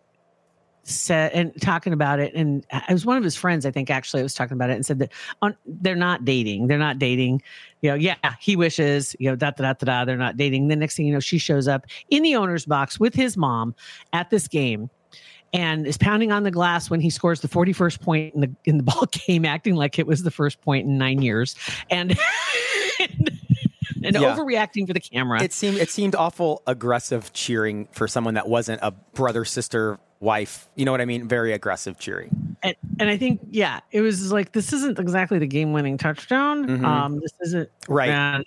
said 0.84 1.30
and 1.32 1.52
talking 1.60 1.92
about 1.92 2.18
it 2.18 2.34
and 2.34 2.66
it 2.72 2.92
was 2.92 3.06
one 3.06 3.16
of 3.16 3.22
his 3.22 3.36
friends 3.36 3.64
i 3.64 3.70
think 3.70 3.88
actually 3.88 4.20
was 4.20 4.34
talking 4.34 4.54
about 4.56 4.68
it 4.68 4.72
and 4.72 4.84
said 4.84 4.98
that 4.98 5.12
on 5.40 5.56
they're 5.64 5.94
not 5.94 6.24
dating. 6.24 6.66
They're 6.66 6.76
not 6.76 6.98
dating. 6.98 7.40
You 7.82 7.90
know 7.90 7.94
yeah 7.94 8.16
he 8.40 8.56
wishes 8.56 9.14
you 9.20 9.30
know 9.30 9.36
da 9.36 9.50
da 9.50 9.62
da 9.62 9.72
da 9.74 9.84
da 9.84 10.04
they're 10.04 10.16
not 10.16 10.36
dating. 10.36 10.68
The 10.68 10.76
next 10.76 10.96
thing 10.96 11.06
you 11.06 11.12
know 11.12 11.20
she 11.20 11.38
shows 11.38 11.68
up 11.68 11.86
in 12.10 12.22
the 12.22 12.34
owner's 12.34 12.66
box 12.66 12.98
with 12.98 13.14
his 13.14 13.36
mom 13.36 13.74
at 14.12 14.30
this 14.30 14.48
game 14.48 14.90
and 15.52 15.86
is 15.86 15.98
pounding 15.98 16.32
on 16.32 16.42
the 16.42 16.50
glass 16.50 16.88
when 16.90 17.00
he 17.00 17.10
scores 17.10 17.40
the 17.40 17.48
41st 17.48 18.00
point 18.00 18.34
in 18.34 18.40
the 18.40 18.50
in 18.64 18.76
the 18.78 18.82
ball 18.90 19.04
game 19.26 19.44
acting 19.44 19.74
like 19.74 19.98
it 19.98 20.06
was 20.06 20.22
the 20.22 20.30
first 20.30 20.60
point 20.60 20.86
in 20.86 20.96
9 20.98 21.22
years 21.22 21.54
and 21.90 22.16
and, 23.00 23.30
and 24.04 24.16
Yeah. 24.16 24.34
overreacting 24.36 24.86
for 24.86 24.92
the 24.92 25.00
camera 25.00 25.42
It 25.42 25.52
seemed 25.52 25.78
it 25.78 25.90
seemed 25.90 26.14
awful 26.14 26.62
aggressive 26.66 27.32
cheering 27.32 27.88
for 27.92 28.08
someone 28.08 28.34
that 28.34 28.48
wasn't 28.48 28.80
a 28.82 28.90
brother, 28.90 29.44
sister, 29.44 29.98
wife. 30.20 30.68
You 30.76 30.84
know 30.84 30.92
what 30.92 31.00
I 31.00 31.04
mean? 31.04 31.26
Very 31.28 31.52
aggressive 31.52 31.98
cheering. 31.98 32.56
and, 32.62 32.76
and 33.00 33.10
I 33.10 33.16
think 33.16 33.40
yeah, 33.50 33.80
it 33.90 34.00
was 34.02 34.30
like 34.32 34.52
this 34.52 34.72
isn't 34.72 34.98
exactly 34.98 35.38
the 35.38 35.46
game-winning 35.48 35.98
touchdown. 35.98 36.84
Um, 36.84 37.20
this 37.20 37.32
isn't 37.40 37.68
Mm-hmm. 37.82 37.92
Right. 37.92 38.10
and, 38.10 38.44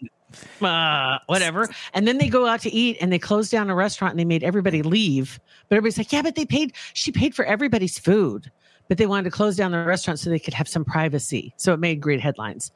uh, 0.61 1.19
whatever. 1.27 1.69
And 1.93 2.07
then 2.07 2.17
they 2.17 2.27
go 2.27 2.45
out 2.45 2.61
to 2.61 2.71
eat 2.71 2.97
and 2.99 3.11
they 3.11 3.19
close 3.19 3.49
down 3.49 3.69
a 3.69 3.75
restaurant 3.75 4.11
and 4.11 4.19
they 4.19 4.25
made 4.25 4.43
everybody 4.43 4.81
leave. 4.81 5.39
But 5.69 5.77
everybody's 5.77 5.97
like, 5.97 6.11
yeah, 6.11 6.21
but 6.21 6.35
they 6.35 6.45
paid. 6.45 6.73
She 6.93 7.11
paid 7.11 7.33
for 7.33 7.45
everybody's 7.45 7.97
food, 7.97 8.51
but 8.87 8.97
they 8.97 9.05
wanted 9.05 9.23
to 9.25 9.31
close 9.31 9.55
down 9.55 9.71
the 9.71 9.83
restaurant 9.83 10.19
so 10.19 10.29
they 10.29 10.39
could 10.39 10.53
have 10.53 10.67
some 10.67 10.83
privacy. 10.83 11.53
So 11.57 11.73
it 11.73 11.79
made 11.79 12.01
great 12.01 12.19
headlines. 12.19 12.71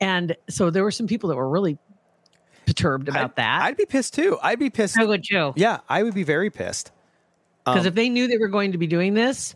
And 0.00 0.36
so 0.48 0.70
there 0.70 0.82
were 0.82 0.90
some 0.90 1.06
people 1.06 1.28
that 1.28 1.36
were 1.36 1.48
really 1.48 1.78
perturbed 2.66 3.08
about 3.08 3.30
I'd, 3.30 3.36
that. 3.36 3.62
I'd 3.62 3.76
be 3.76 3.86
pissed 3.86 4.14
too. 4.14 4.38
I'd 4.42 4.58
be 4.58 4.70
pissed. 4.70 4.98
I 4.98 5.04
would 5.04 5.24
too. 5.28 5.52
Yeah, 5.56 5.80
I 5.88 6.02
would 6.02 6.14
be 6.14 6.24
very 6.24 6.50
pissed. 6.50 6.90
Because 7.64 7.82
Um, 7.82 7.86
if 7.86 7.94
they 7.94 8.08
knew 8.08 8.26
they 8.28 8.38
were 8.38 8.48
going 8.48 8.72
to 8.72 8.78
be 8.78 8.86
doing 8.86 9.14
this, 9.14 9.54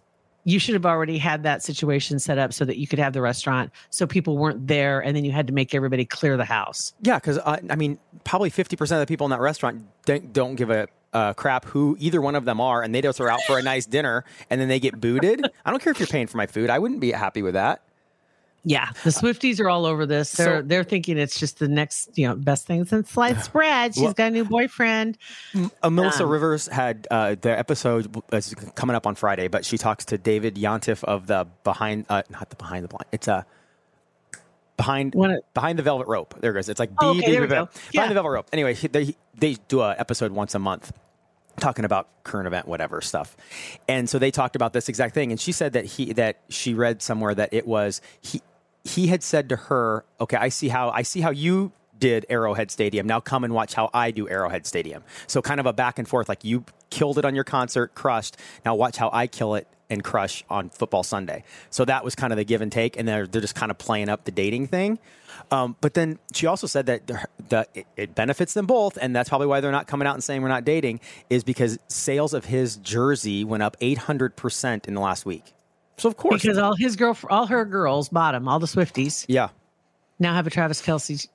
you 0.49 0.59
should 0.59 0.73
have 0.73 0.87
already 0.87 1.19
had 1.19 1.43
that 1.43 1.63
situation 1.63 2.19
set 2.19 2.39
up 2.39 2.55
so 2.55 2.65
that 2.65 2.79
you 2.79 2.87
could 2.87 2.99
have 2.99 3.13
the 3.13 3.21
restaurant 3.21 3.71
so 3.91 4.07
people 4.07 4.39
weren't 4.39 4.67
there 4.67 4.99
and 4.99 5.15
then 5.15 5.23
you 5.23 5.31
had 5.31 5.47
to 5.47 5.53
make 5.53 5.75
everybody 5.75 6.07
clear 6.07 6.39
the 6.39 6.45
house. 6.45 6.95
Yeah, 7.03 7.17
because 7.17 7.37
uh, 7.37 7.59
I 7.69 7.77
mean, 7.77 7.99
probably 8.25 8.49
fifty 8.49 8.75
percent 8.75 8.99
of 8.99 9.07
the 9.07 9.11
people 9.11 9.27
in 9.27 9.31
that 9.33 9.41
restaurant 9.41 9.85
don't, 10.07 10.33
don't 10.33 10.55
give 10.55 10.71
a, 10.71 10.89
a 11.13 11.35
crap 11.37 11.67
who 11.67 11.99
either 12.01 12.23
one 12.23 12.35
of 12.35 12.47
them 12.47 12.63
are, 12.63 12.83
and 12.83 12.95
they 12.95 13.03
just 13.03 13.21
are 13.21 13.29
out 13.29 13.43
for 13.43 13.59
a 13.59 13.63
nice 13.63 13.85
dinner, 13.85 14.25
and 14.49 14.59
then 14.59 14.69
they 14.69 14.81
get 14.81 14.99
booted. 14.99 15.45
I 15.67 15.71
don't 15.71 15.83
care 15.83 15.91
if 15.91 16.01
you're 16.01 16.07
paying 16.07 16.27
for 16.27 16.39
my 16.39 16.47
food. 16.47 16.71
I 16.71 16.79
wouldn't 16.79 17.01
be 17.01 17.13
happy 17.13 17.43
with 17.43 17.53
that. 17.53 17.83
Yeah, 18.65 18.91
the 19.05 19.11
Swifties 19.11 19.61
are 19.61 19.69
all 19.69 19.87
over 19.87 20.05
this. 20.05 20.33
They're 20.33 20.59
So- 20.59 20.63
they're 20.63 20.85
thinking 20.85 21.17
it's 21.17 21.39
just 21.39 21.59
the 21.59 21.69
next, 21.69 22.11
you 22.19 22.27
know, 22.29 22.35
best 22.35 22.67
thing 22.67 22.85
since 22.85 23.11
sliced 23.11 23.53
bread. 23.53 23.95
She's 23.95 24.03
Well- 24.03 24.13
got 24.13 24.27
a 24.27 24.31
new 24.31 24.45
boyfriend. 24.45 25.17
Uh, 25.83 25.89
Melissa 25.91 26.25
Um, 26.25 26.31
Rivers 26.31 26.67
had 26.69 27.07
uh, 27.11 27.37
the 27.41 27.57
episode 27.57 28.21
is 28.33 28.55
coming 28.75 28.97
up 28.97 29.07
on 29.07 29.15
Friday, 29.15 29.49
but 29.49 29.65
she 29.65 29.79
talks 29.79 30.05
to 30.07 30.19
David 30.19 30.57
Yontef 30.57 31.03
of 31.05 31.29
the 31.29 31.47
behind, 31.65 32.05
uh, 32.09 32.23
not 32.31 32.51
the 32.51 32.57
behind 32.57 32.85
the 32.85 32.89
blind. 32.89 33.07
It's 33.13 33.29
a 33.29 33.47
behind 34.77 35.15
What- 35.15 35.53
behind 35.55 35.79
the 35.79 35.83
velvet 35.83 36.07
rope. 36.07 36.35
There 36.41 36.51
it 36.53 36.55
goes. 36.55 36.69
It's 36.69 36.79
like 36.81 36.91
Oh, 37.01 37.11
okay, 37.11 37.33
there 37.33 37.41
we 37.41 37.47
B- 37.47 37.51
go. 37.55 37.65
behind 37.67 37.91
Yeah. 37.93 38.07
the 38.09 38.15
velvet 38.15 38.31
rope. 38.31 38.49
Anyway, 38.53 38.75
they 38.75 39.15
they 39.37 39.55
do 39.69 39.81
a 39.81 39.95
episode 39.99 40.33
once 40.33 40.55
a 40.55 40.59
month 40.59 40.93
talking 41.61 41.85
about 41.85 42.07
current 42.23 42.47
event 42.47 42.69
whatever 42.69 43.01
stuff 43.01 43.37
and 43.89 44.09
so 44.09 44.17
they 44.17 44.31
talked 44.31 44.55
about 44.55 44.73
this 44.73 44.89
exact 44.89 45.13
thing 45.13 45.33
and 45.33 45.41
she 45.41 45.51
said 45.51 45.73
that 45.73 45.85
he 45.85 46.13
that 46.13 46.39
she 46.49 46.73
read 46.73 47.03
somewhere 47.03 47.35
that 47.35 47.49
it 47.53 47.67
was 47.67 48.01
he 48.21 48.41
he 48.89 49.07
had 49.09 49.23
said 49.23 49.49
to 49.49 49.57
her 49.57 50.05
okay 50.21 50.37
i 50.37 50.49
see 50.49 50.69
how 50.69 50.91
i 50.91 51.03
see 51.03 51.21
how 51.21 51.31
you 51.31 51.73
did 51.99 52.27
arrowhead 52.29 52.71
stadium. 52.71 53.07
Now 53.07 53.21
come 53.21 53.45
and 53.45 53.53
watch 53.53 53.75
how 53.75 53.91
i 53.93 54.11
do 54.11 54.29
arrowhead 54.29 54.67
stadium. 54.67 55.03
So 55.27 55.43
kind 55.43 55.61
of 55.61 55.67
a 55.67 55.73
back 55.73 55.99
and 55.99 56.09
forth 56.09 56.29
like 56.29 56.45
you 56.45 56.65
killed 56.91 57.19
it 57.19 57.25
on 57.25 57.35
your 57.35 57.45
concert 57.45 57.95
crushed. 57.95 58.37
Now 58.65 58.75
watch 58.75 58.97
how 58.97 59.11
i 59.13 59.27
kill 59.27 59.55
it 59.55 59.67
and 59.91 60.05
crush 60.05 60.45
on 60.51 60.69
football 60.69 61.03
sunday. 61.03 61.45
So 61.71 61.85
that 61.87 62.05
was 62.05 62.15
kind 62.15 62.33
of 62.33 62.37
the 62.37 62.45
give 62.45 62.61
and 62.61 62.71
take 62.71 62.99
and 62.99 63.09
they're, 63.09 63.27
they're 63.27 63.41
just 63.41 63.55
kind 63.55 63.71
of 63.71 63.79
playing 63.79 64.09
up 64.09 64.25
the 64.25 64.31
dating 64.31 64.69
thing. 64.69 64.99
Um, 65.51 65.77
but 65.81 65.95
then 65.95 66.19
she 66.35 66.47
also 66.47 66.67
said 66.67 66.87
that 66.87 67.07
the, 67.49 67.67
it 67.97 68.15
benefits 68.15 68.55
them 68.55 68.67
both, 68.67 68.99
and 69.01 69.15
that's 69.15 69.29
probably 69.29 69.47
why 69.47 69.61
they're 69.61 69.73
not 69.73 69.87
coming 69.87 70.07
out 70.07 70.15
and 70.15 70.23
saying 70.23 70.43
we're 70.43 70.49
not 70.49 70.65
dating, 70.65 71.01
is 71.31 71.45
because 71.45 71.79
sales 71.87 72.35
of 72.35 72.45
his 72.47 72.77
jersey 72.77 73.45
went 73.45 73.63
up 73.63 73.79
800% 73.81 74.89
in 74.89 74.95
the 74.95 75.01
last 75.01 75.25
week. 75.25 75.55
So, 75.99 76.09
of 76.09 76.17
course. 76.17 76.43
Because 76.43 76.59
all 76.59 76.75
his 76.75 76.97
girl, 76.97 77.17
all 77.29 77.47
her 77.47 77.65
girls, 77.65 78.09
bottom, 78.09 78.49
all 78.49 78.59
the 78.59 78.67
Swifties 78.67 79.25
yeah. 79.29 79.49
now 80.19 80.35
have 80.35 80.47
a 80.47 80.51
Travis 80.51 80.81
Kelce 80.81 81.29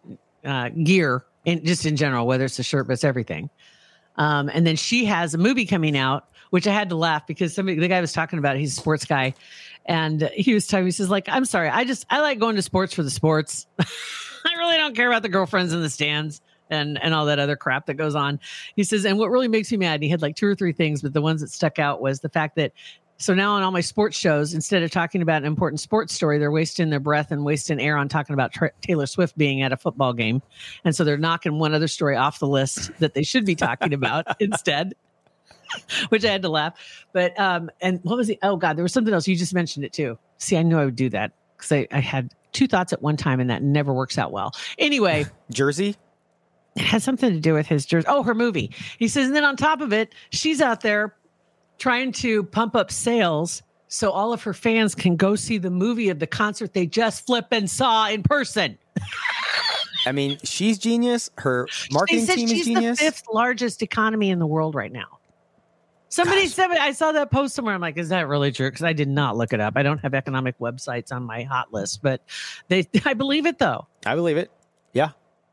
uh, 0.45 0.69
gear, 0.69 1.25
in 1.45 1.65
just 1.65 1.85
in 1.85 1.95
general, 1.95 2.25
whether 2.25 2.45
it's 2.45 2.59
a 2.59 2.63
shirt, 2.63 2.87
but 2.87 2.93
it's 2.93 3.03
everything. 3.03 3.49
Um, 4.15 4.49
and 4.53 4.65
then 4.65 4.75
she 4.75 5.05
has 5.05 5.33
a 5.33 5.37
movie 5.37 5.65
coming 5.65 5.97
out, 5.97 6.27
which 6.51 6.67
I 6.67 6.73
had 6.73 6.89
to 6.89 6.95
laugh 6.95 7.27
because 7.27 7.53
somebody, 7.53 7.79
the 7.79 7.87
guy 7.87 7.99
was 7.99 8.13
talking 8.13 8.39
about, 8.39 8.55
it, 8.55 8.59
he's 8.59 8.77
a 8.77 8.79
sports 8.79 9.05
guy, 9.05 9.33
and 9.85 10.29
he 10.33 10.53
was 10.53 10.67
telling 10.67 10.85
me, 10.85 10.89
he 10.89 10.93
says, 10.93 11.09
like, 11.09 11.27
I'm 11.27 11.45
sorry, 11.45 11.69
I 11.69 11.83
just 11.83 12.05
I 12.09 12.21
like 12.21 12.39
going 12.39 12.55
to 12.55 12.61
sports 12.61 12.93
for 12.93 13.03
the 13.03 13.09
sports. 13.09 13.67
I 13.79 14.53
really 14.57 14.77
don't 14.77 14.95
care 14.95 15.07
about 15.07 15.23
the 15.23 15.29
girlfriends 15.29 15.73
in 15.73 15.81
the 15.81 15.89
stands 15.89 16.41
and 16.69 17.01
and 17.01 17.13
all 17.13 17.25
that 17.25 17.39
other 17.39 17.55
crap 17.55 17.85
that 17.87 17.95
goes 17.95 18.15
on. 18.15 18.39
He 18.75 18.83
says, 18.83 19.05
and 19.05 19.17
what 19.17 19.29
really 19.29 19.47
makes 19.47 19.71
me 19.71 19.77
mad, 19.77 19.95
and 19.95 20.03
he 20.03 20.09
had 20.09 20.21
like 20.21 20.35
two 20.35 20.47
or 20.47 20.55
three 20.55 20.73
things, 20.73 21.01
but 21.01 21.13
the 21.13 21.21
ones 21.21 21.41
that 21.41 21.49
stuck 21.49 21.79
out 21.79 22.01
was 22.01 22.19
the 22.19 22.29
fact 22.29 22.55
that 22.55 22.71
so 23.17 23.33
now 23.33 23.53
on 23.53 23.63
all 23.63 23.71
my 23.71 23.81
sports 23.81 24.17
shows, 24.17 24.53
instead 24.53 24.83
of 24.83 24.91
talking 24.91 25.21
about 25.21 25.43
an 25.43 25.45
important 25.45 25.79
sports 25.79 26.13
story, 26.13 26.39
they're 26.39 26.51
wasting 26.51 26.89
their 26.89 26.99
breath 26.99 27.31
and 27.31 27.45
wasting 27.45 27.79
air 27.79 27.95
on 27.97 28.09
talking 28.09 28.33
about 28.33 28.51
Tra- 28.51 28.71
Taylor 28.81 29.05
Swift 29.05 29.37
being 29.37 29.61
at 29.61 29.71
a 29.71 29.77
football 29.77 30.13
game, 30.13 30.41
and 30.83 30.95
so 30.95 31.03
they're 31.03 31.17
knocking 31.17 31.59
one 31.59 31.73
other 31.73 31.87
story 31.87 32.15
off 32.15 32.39
the 32.39 32.47
list 32.47 32.91
that 32.99 33.13
they 33.13 33.23
should 33.23 33.45
be 33.45 33.55
talking 33.55 33.93
about 33.93 34.25
instead. 34.41 34.93
Which 36.09 36.23
I 36.23 36.31
had 36.31 36.41
to 36.43 36.49
laugh, 36.49 36.73
but 37.13 37.39
um, 37.39 37.71
and 37.81 37.99
what 38.03 38.17
was 38.17 38.27
the? 38.27 38.37
Oh 38.43 38.57
God, 38.57 38.75
there 38.75 38.83
was 38.83 38.93
something 38.93 39.13
else. 39.13 39.27
You 39.27 39.35
just 39.35 39.53
mentioned 39.55 39.85
it 39.85 39.93
too. 39.93 40.19
See, 40.37 40.57
I 40.57 40.61
knew 40.61 40.77
I 40.77 40.85
would 40.85 40.95
do 40.95 41.09
that 41.09 41.31
because 41.55 41.71
I, 41.71 41.87
I 41.91 41.99
had 41.99 42.31
two 42.51 42.67
thoughts 42.67 42.93
at 42.93 43.01
one 43.01 43.17
time, 43.17 43.39
and 43.39 43.49
that 43.49 43.63
never 43.63 43.93
works 43.93 44.17
out 44.17 44.31
well. 44.31 44.51
Anyway, 44.77 45.25
Jersey? 45.51 45.95
it 46.75 46.83
has 46.83 47.03
something 47.03 47.31
to 47.31 47.39
do 47.39 47.53
with 47.53 47.67
his 47.67 47.85
jersey. 47.85 48.07
Oh, 48.09 48.23
her 48.23 48.33
movie. 48.33 48.71
He 48.97 49.07
says, 49.07 49.27
and 49.27 49.35
then 49.35 49.43
on 49.43 49.55
top 49.55 49.81
of 49.81 49.93
it, 49.93 50.13
she's 50.31 50.61
out 50.61 50.81
there 50.81 51.15
trying 51.77 52.11
to 52.13 52.43
pump 52.43 52.75
up 52.75 52.91
sales 52.91 53.63
so 53.93 54.09
all 54.09 54.33
of 54.33 54.41
her 54.41 54.53
fans 54.53 54.95
can 54.95 55.15
go 55.15 55.35
see 55.35 55.59
the 55.59 55.69
movie 55.69 56.09
of 56.09 56.17
the 56.17 56.25
concert 56.25 56.73
they 56.73 56.87
just 56.87 57.27
flip 57.27 57.45
and 57.51 57.69
saw 57.69 58.09
in 58.09 58.23
person. 58.23 58.75
I 60.07 60.11
mean, 60.11 60.39
she's 60.43 60.79
genius. 60.79 61.29
Her 61.37 61.67
marketing 61.91 62.25
team 62.25 62.49
is 62.49 62.65
genius. 62.65 62.97
the 62.97 63.05
fifth 63.05 63.23
largest 63.31 63.83
economy 63.83 64.31
in 64.31 64.39
the 64.39 64.47
world 64.47 64.73
right 64.73 64.91
now. 64.91 65.19
Somebody 66.09 66.43
Gosh. 66.43 66.53
said 66.53 66.71
I 66.71 66.91
saw 66.91 67.11
that 67.11 67.29
post 67.29 67.53
somewhere. 67.53 67.75
I'm 67.75 67.81
like, 67.81 67.97
is 67.97 68.09
that 68.09 68.27
really 68.27 68.51
true? 68.51 68.69
Because 68.69 68.83
I 68.83 68.93
did 68.93 69.09
not 69.09 69.37
look 69.37 69.53
it 69.53 69.59
up. 69.59 69.73
I 69.75 69.83
don't 69.83 69.99
have 69.99 70.15
economic 70.15 70.57
websites 70.57 71.11
on 71.11 71.23
my 71.23 71.43
hot 71.43 71.71
list, 71.71 72.01
but 72.01 72.21
they 72.69 72.87
I 73.05 73.13
believe 73.13 73.45
it 73.45 73.59
though. 73.59 73.87
I 74.07 74.15
believe 74.15 74.37
it. 74.37 74.51
Yeah. 74.93 75.09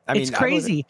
I 0.08 0.14
mean, 0.14 0.22
it's 0.22 0.30
crazy. 0.30 0.86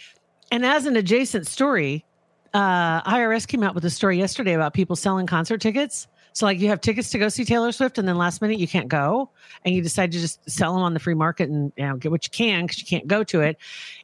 And 0.53 0.64
as 0.64 0.87
an 0.87 0.95
adjacent 0.95 1.49
story, 1.49 2.05
uh, 2.53 3.03
IRS 3.03 3.47
came 3.47 3.63
out 3.63 3.75
with 3.75 3.85
a 3.85 3.91
story 3.91 4.19
yesterday 4.19 4.55
about 4.55 4.75
people 4.75 4.97
selling 4.97 5.27
concert 5.27 5.61
tickets. 5.61 6.09
So, 6.33 6.47
like, 6.47 6.61
you 6.61 6.69
have 6.69 6.81
tickets 6.81 7.11
to 7.11 7.19
go 7.19 7.29
see 7.29 7.45
Taylor 7.45 7.73
Swift, 7.73 7.99
and 7.99 8.07
then 8.07 8.17
last 8.17 8.41
minute 8.41 8.59
you 8.59 8.69
can't 8.69 8.89
go, 8.89 9.31
and 9.65 9.75
you 9.75 9.83
decide 9.83 10.13
to 10.13 10.19
just 10.19 10.49
sell 10.49 10.75
them 10.75 10.83
on 10.83 10.95
the 10.95 11.01
free 11.01 11.15
market 11.15 11.49
and 11.49 11.73
you 11.77 11.87
know 11.87 11.97
get 11.97 12.11
what 12.11 12.25
you 12.25 12.31
can 12.31 12.67
because 12.67 12.79
you 12.81 12.87
can't 12.87 13.07
go 13.07 13.25
to 13.25 13.41
it. 13.41 13.57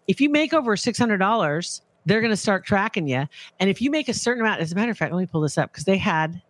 If 0.09 0.21
you 0.21 0.29
make 0.29 0.53
over 0.53 0.77
six 0.77 0.99
hundred 0.99 1.19
dollars, 1.19 1.83
they're 2.05 2.21
going 2.21 2.33
to 2.33 2.37
start 2.37 2.65
tracking 2.65 3.07
you. 3.09 3.27
And 3.61 3.71
if 3.71 3.81
you 3.81 3.91
make 3.91 4.09
a 4.09 4.15
certain 4.15 4.43
amount, 4.43 4.61
as 4.61 4.73
a 4.73 4.75
matter 4.75 4.91
of 4.91 4.99
fact, 4.99 5.13
let 5.13 5.21
me 5.21 5.27
pull 5.27 5.41
this 5.41 5.59
up 5.59 5.73
because 5.73 5.85
they 5.85 5.99
had. 5.99 6.41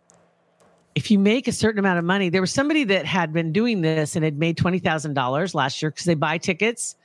If 0.95 1.11
you 1.11 1.19
make 1.19 1.47
a 1.47 1.51
certain 1.51 1.77
amount 1.77 1.99
of 1.99 2.05
money, 2.05 2.29
there 2.29 2.41
was 2.41 2.51
somebody 2.51 2.83
that 2.85 3.05
had 3.05 3.31
been 3.31 3.51
doing 3.51 3.81
this 3.81 4.15
and 4.15 4.25
had 4.25 4.39
made 4.39 4.57
twenty 4.57 4.79
thousand 4.79 5.13
dollars 5.13 5.53
last 5.53 5.79
year 5.79 5.91
because 5.91 6.05
they 6.05 6.15
buy 6.15 6.39
tickets 6.39 6.95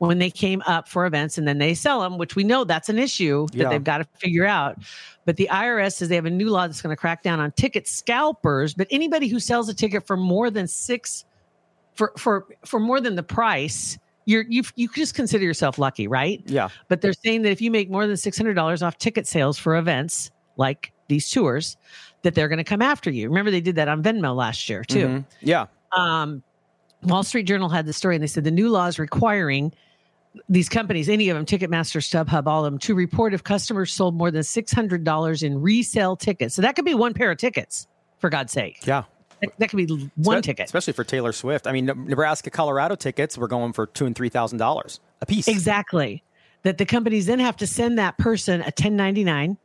when 0.00 0.18
they 0.18 0.30
came 0.30 0.62
up 0.66 0.88
for 0.88 1.04
events 1.06 1.36
and 1.38 1.46
then 1.46 1.58
they 1.58 1.74
sell 1.74 2.00
them, 2.00 2.16
which 2.18 2.34
we 2.34 2.42
know 2.42 2.64
that's 2.64 2.88
an 2.88 2.98
issue 2.98 3.46
that 3.52 3.56
Yeah. 3.58 3.68
they've 3.68 3.84
got 3.84 3.98
to 3.98 4.04
figure 4.18 4.46
out. 4.46 4.78
But 5.26 5.36
the 5.36 5.46
IRS 5.50 5.96
says 5.96 6.08
they 6.08 6.14
have 6.14 6.24
a 6.24 6.30
new 6.30 6.48
law 6.48 6.66
that's 6.66 6.80
going 6.80 6.94
to 6.94 6.98
crack 7.00 7.22
down 7.22 7.38
on 7.38 7.52
ticket 7.52 7.86
scalpers. 7.86 8.72
But 8.74 8.86
anybody 8.90 9.28
who 9.28 9.38
sells 9.38 9.68
a 9.68 9.74
ticket 9.74 10.06
for 10.06 10.16
more 10.16 10.50
than 10.50 10.66
six, 10.66 11.24
for 11.94 12.12
for 12.16 12.46
for 12.64 12.80
more 12.80 12.98
than 13.00 13.14
the 13.16 13.22
price, 13.22 13.98
you're 14.24 14.46
you 14.48 14.62
you 14.74 14.88
just 14.94 15.14
consider 15.14 15.44
yourself 15.44 15.78
lucky, 15.78 16.08
right? 16.08 16.42
Yeah. 16.46 16.68
But 16.88 17.02
they're 17.02 17.12
saying 17.12 17.42
that 17.42 17.50
if 17.50 17.60
you 17.60 17.70
make 17.70 17.90
more 17.90 18.06
than 18.06 18.16
six 18.16 18.38
hundred 18.38 18.54
dollars 18.54 18.82
off 18.82 18.96
ticket 18.96 19.26
sales 19.26 19.58
for 19.58 19.76
events 19.76 20.30
like 20.56 20.92
these 21.08 21.30
tours, 21.30 21.76
that 22.22 22.34
they're 22.34 22.48
going 22.48 22.56
to 22.58 22.64
come 22.64 22.80
after 22.80 23.10
you. 23.10 23.28
Remember 23.28 23.50
they 23.50 23.60
did 23.60 23.76
that 23.76 23.88
on 23.88 24.02
Venmo 24.02 24.34
last 24.34 24.66
year 24.70 24.82
too 24.82 25.06
Mhm. 25.06 25.24
Yeah. 25.42 25.66
um, 25.94 26.42
Wall 27.02 27.22
Street 27.22 27.44
Journal 27.44 27.68
had 27.70 27.86
the 27.86 27.92
story, 27.94 28.14
and 28.16 28.22
they 28.22 28.26
said 28.26 28.44
the 28.44 28.50
new 28.50 28.68
law 28.68 28.86
is 28.86 28.98
requiring 28.98 29.72
these 30.48 30.68
companies, 30.68 31.08
any 31.08 31.28
of 31.28 31.36
them, 31.36 31.44
Ticketmaster, 31.44 32.00
StubHub, 32.00 32.46
all 32.46 32.64
of 32.64 32.72
them, 32.72 32.78
to 32.80 32.94
report 32.94 33.34
if 33.34 33.42
customers 33.42 33.92
sold 33.92 34.14
more 34.14 34.30
than 34.30 34.42
six 34.42 34.72
hundred 34.72 35.04
dollars 35.04 35.42
in 35.42 35.60
resale 35.60 36.16
tickets. 36.16 36.54
So 36.54 36.62
that 36.62 36.76
could 36.76 36.84
be 36.84 36.94
one 36.94 37.14
pair 37.14 37.30
of 37.30 37.38
tickets, 37.38 37.86
for 38.18 38.30
God's 38.30 38.52
sake. 38.52 38.86
Yeah. 38.86 39.04
That, 39.40 39.58
that 39.58 39.70
could 39.70 39.86
be 39.88 40.10
one 40.16 40.42
ticket. 40.42 40.66
especially 40.66 40.92
for 40.92 41.02
Taylor 41.02 41.32
Swift. 41.32 41.66
I 41.66 41.72
mean, 41.72 41.86
Nebraska, 41.86 42.50
Colorado 42.50 42.94
tickets 42.94 43.38
were 43.38 43.48
going 43.48 43.72
for 43.72 43.86
two 43.86 44.06
and 44.06 44.14
three 44.14 44.28
thousand 44.28 44.58
dollars 44.58 45.00
a 45.20 45.26
piece. 45.26 45.48
Exactly. 45.48 46.22
That 46.62 46.76
the 46.76 46.84
companies 46.84 47.26
then 47.26 47.38
have 47.38 47.56
to 47.58 47.66
send 47.66 47.98
that 47.98 48.18
person 48.18 48.60
a 48.60 48.64
1099. 48.64 49.56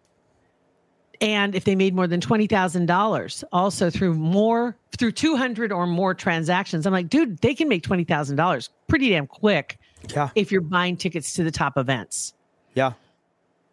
And 1.22 1.56
if 1.56 1.64
they 1.64 1.76
made 1.76 1.94
more 1.94 2.08
than 2.08 2.20
$20,000, 2.20 3.44
also 3.52 3.90
through 3.90 4.14
more, 4.16 4.78
through 4.98 5.12
200 5.14 5.72
or 5.72 5.88
more 5.88 6.14
transactions, 6.14 6.86
I'm 6.86 6.94
like, 6.94 7.10
dude, 7.10 7.38
they 7.40 7.54
can 7.54 7.68
make 7.68 7.84
$20,000 7.84 8.70
pretty 8.88 9.10
damn 9.10 9.28
quick 9.28 9.78
Yeah, 10.14 10.30
if 10.36 10.52
you're 10.52 10.62
buying 10.62 10.98
tickets 10.98 11.34
to 11.34 11.44
the 11.44 11.52
top 11.52 11.78
events. 11.78 12.34
yeah. 12.74 12.94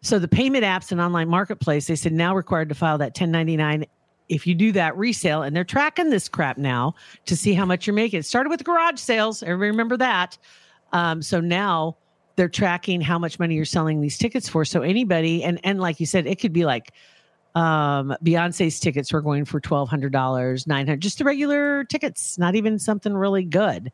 So 0.01 0.19
the 0.19 0.27
payment 0.27 0.65
apps 0.65 0.91
and 0.91 0.99
online 0.99 1.29
marketplace, 1.29 1.87
they 1.87 1.95
said 1.95 2.11
now 2.11 2.35
required 2.35 2.67
to 2.67 2.75
file 2.75 2.97
that 2.97 3.17
1099 3.17 3.85
if 4.29 4.47
you 4.47 4.55
do 4.55 4.71
that 4.71 4.97
resale, 4.97 5.43
and 5.43 5.55
they're 5.55 5.63
tracking 5.63 6.09
this 6.09 6.27
crap 6.27 6.57
now 6.57 6.95
to 7.25 7.35
see 7.35 7.53
how 7.53 7.65
much 7.65 7.85
you're 7.85 7.93
making. 7.93 8.19
It 8.19 8.25
started 8.25 8.49
with 8.49 8.63
garage 8.63 8.99
sales. 8.99 9.43
Everybody 9.43 9.71
remember 9.71 9.97
that. 9.97 10.37
Um, 10.91 11.21
so 11.21 11.39
now 11.39 11.97
they're 12.35 12.49
tracking 12.49 13.01
how 13.01 13.19
much 13.19 13.39
money 13.39 13.55
you're 13.55 13.65
selling 13.65 14.01
these 14.01 14.17
tickets 14.17 14.49
for. 14.49 14.65
So 14.65 14.81
anybody, 14.81 15.43
and 15.43 15.59
and 15.63 15.79
like 15.79 15.99
you 15.99 16.05
said, 16.05 16.25
it 16.27 16.39
could 16.39 16.53
be 16.53 16.65
like 16.65 16.91
um 17.55 18.15
Beyonce's 18.23 18.79
tickets 18.79 19.13
were 19.13 19.21
going 19.21 19.45
for 19.45 19.59
twelve 19.59 19.89
hundred 19.89 20.11
dollars, 20.11 20.65
nine 20.67 20.87
hundred, 20.87 21.01
just 21.01 21.19
the 21.19 21.23
regular 21.23 21.83
tickets, 21.83 22.37
not 22.37 22.55
even 22.55 22.79
something 22.79 23.13
really 23.13 23.43
good. 23.43 23.91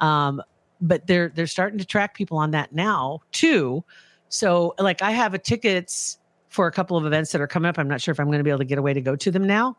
Um, 0.00 0.42
but 0.80 1.06
they're 1.06 1.30
they're 1.30 1.46
starting 1.46 1.78
to 1.78 1.84
track 1.84 2.14
people 2.14 2.38
on 2.38 2.50
that 2.52 2.72
now 2.74 3.20
too. 3.32 3.84
So 4.28 4.74
like 4.78 5.02
I 5.02 5.10
have 5.12 5.34
a 5.34 5.38
tickets 5.38 6.18
for 6.48 6.66
a 6.66 6.72
couple 6.72 6.96
of 6.96 7.04
events 7.04 7.32
that 7.32 7.40
are 7.40 7.46
coming 7.46 7.68
up. 7.68 7.78
I'm 7.78 7.88
not 7.88 8.00
sure 8.00 8.12
if 8.12 8.20
I'm 8.20 8.26
going 8.26 8.38
to 8.38 8.44
be 8.44 8.50
able 8.50 8.58
to 8.58 8.64
get 8.64 8.78
away 8.78 8.94
to 8.94 9.00
go 9.00 9.16
to 9.16 9.30
them 9.30 9.46
now. 9.46 9.76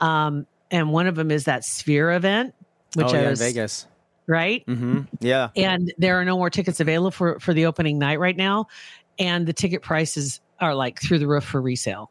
Um, 0.00 0.46
and 0.70 0.92
one 0.92 1.06
of 1.06 1.14
them 1.14 1.30
is 1.30 1.44
that 1.44 1.64
Sphere 1.64 2.12
event, 2.12 2.54
which 2.94 3.06
oh 3.08 3.14
yeah, 3.14 3.30
was 3.30 3.40
Vegas. 3.40 3.86
right. 4.26 4.66
Mm-hmm. 4.66 5.02
Yeah, 5.20 5.48
And 5.54 5.92
there 5.98 6.20
are 6.20 6.24
no 6.24 6.36
more 6.36 6.50
tickets 6.50 6.80
available 6.80 7.10
for 7.10 7.38
for 7.40 7.54
the 7.54 7.66
opening 7.66 7.98
night 7.98 8.18
right 8.18 8.36
now, 8.36 8.66
and 9.18 9.46
the 9.46 9.52
ticket 9.52 9.82
prices 9.82 10.40
are 10.60 10.74
like 10.74 11.00
through 11.00 11.18
the 11.18 11.26
roof 11.28 11.44
for 11.44 11.60
resale. 11.60 12.10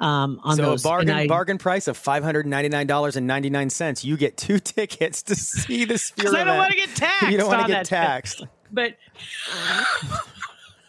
Um, 0.00 0.40
on 0.42 0.56
so 0.56 0.62
those 0.62 0.82
a 0.84 0.88
bargain 0.88 1.10
I- 1.14 1.26
bargain 1.26 1.58
price 1.58 1.86
of 1.86 1.96
five 1.96 2.24
hundred 2.24 2.46
ninety 2.46 2.70
nine 2.70 2.86
dollars 2.86 3.16
and 3.16 3.26
ninety 3.26 3.50
nine 3.50 3.68
cents. 3.70 4.04
You 4.04 4.16
get 4.16 4.36
two 4.36 4.58
tickets 4.58 5.22
to 5.24 5.34
see 5.34 5.84
the 5.84 5.98
Sphere. 5.98 6.24
'Cause 6.24 6.34
I 6.34 6.44
don't 6.44 6.56
want 6.56 6.70
to 6.72 6.76
get 6.76 6.88
taxed. 6.96 7.26
You 7.30 7.36
don't 7.36 7.48
want 7.48 7.62
to 7.62 7.68
get 7.68 7.86
that 7.86 7.86
taxed. 7.86 8.46
but 8.72 8.96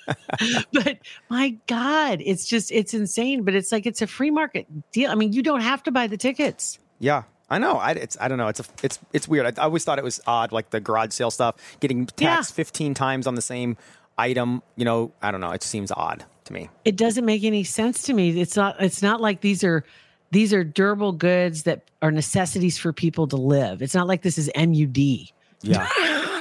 but 0.73 0.97
my 1.29 1.55
god 1.67 2.19
it's 2.21 2.45
just 2.45 2.71
it's 2.71 2.93
insane 2.93 3.43
but 3.43 3.53
it's 3.53 3.71
like 3.71 3.85
it's 3.85 4.01
a 4.01 4.07
free 4.07 4.31
market 4.31 4.65
deal 4.91 5.11
i 5.11 5.15
mean 5.15 5.31
you 5.31 5.41
don't 5.43 5.61
have 5.61 5.81
to 5.83 5.91
buy 5.91 6.07
the 6.07 6.17
tickets 6.17 6.79
Yeah, 6.99 7.23
I 7.49 7.57
know. 7.59 7.75
I 7.77 7.91
it's 7.91 8.15
I 8.21 8.27
don't 8.29 8.37
know. 8.37 8.47
It's 8.47 8.59
a 8.61 8.63
it's 8.83 8.97
it's 9.11 9.27
weird. 9.27 9.45
I, 9.45 9.61
I 9.61 9.65
always 9.65 9.83
thought 9.83 9.97
it 9.99 10.05
was 10.05 10.21
odd, 10.25 10.51
like 10.53 10.69
the 10.69 10.79
garage 10.79 11.11
sale 11.11 11.31
stuff, 11.31 11.55
getting 11.81 12.05
taxed 12.05 12.51
Yeah. 12.51 12.55
fifteen 12.55 12.93
times 12.93 13.27
on 13.27 13.35
the 13.35 13.41
same 13.41 13.75
item. 14.17 14.61
You 14.75 14.85
know, 14.85 15.11
I 15.21 15.31
don't 15.31 15.41
know. 15.41 15.51
It 15.51 15.63
seems 15.63 15.91
odd 15.91 16.25
to 16.45 16.53
me. 16.53 16.69
it 16.85 16.97
doesn't 16.97 17.23
make 17.25 17.43
any 17.43 17.63
sense 17.63 18.01
to 18.03 18.13
me 18.13 18.41
it's 18.41 18.55
not 18.55 18.75
it's 18.81 19.03
not 19.03 19.21
like 19.21 19.41
these 19.41 19.63
are 19.63 19.85
these 20.31 20.51
are 20.53 20.63
durable 20.63 21.11
goods 21.11 21.63
that 21.63 21.83
are 22.01 22.11
necessities 22.11 22.79
for 22.79 22.91
people 22.91 23.27
to 23.27 23.35
live 23.37 23.83
it's 23.83 23.93
not 23.93 24.07
like 24.07 24.23
this 24.23 24.39
is 24.39 24.49
mud 24.57 24.97
Yeah, 25.61 25.87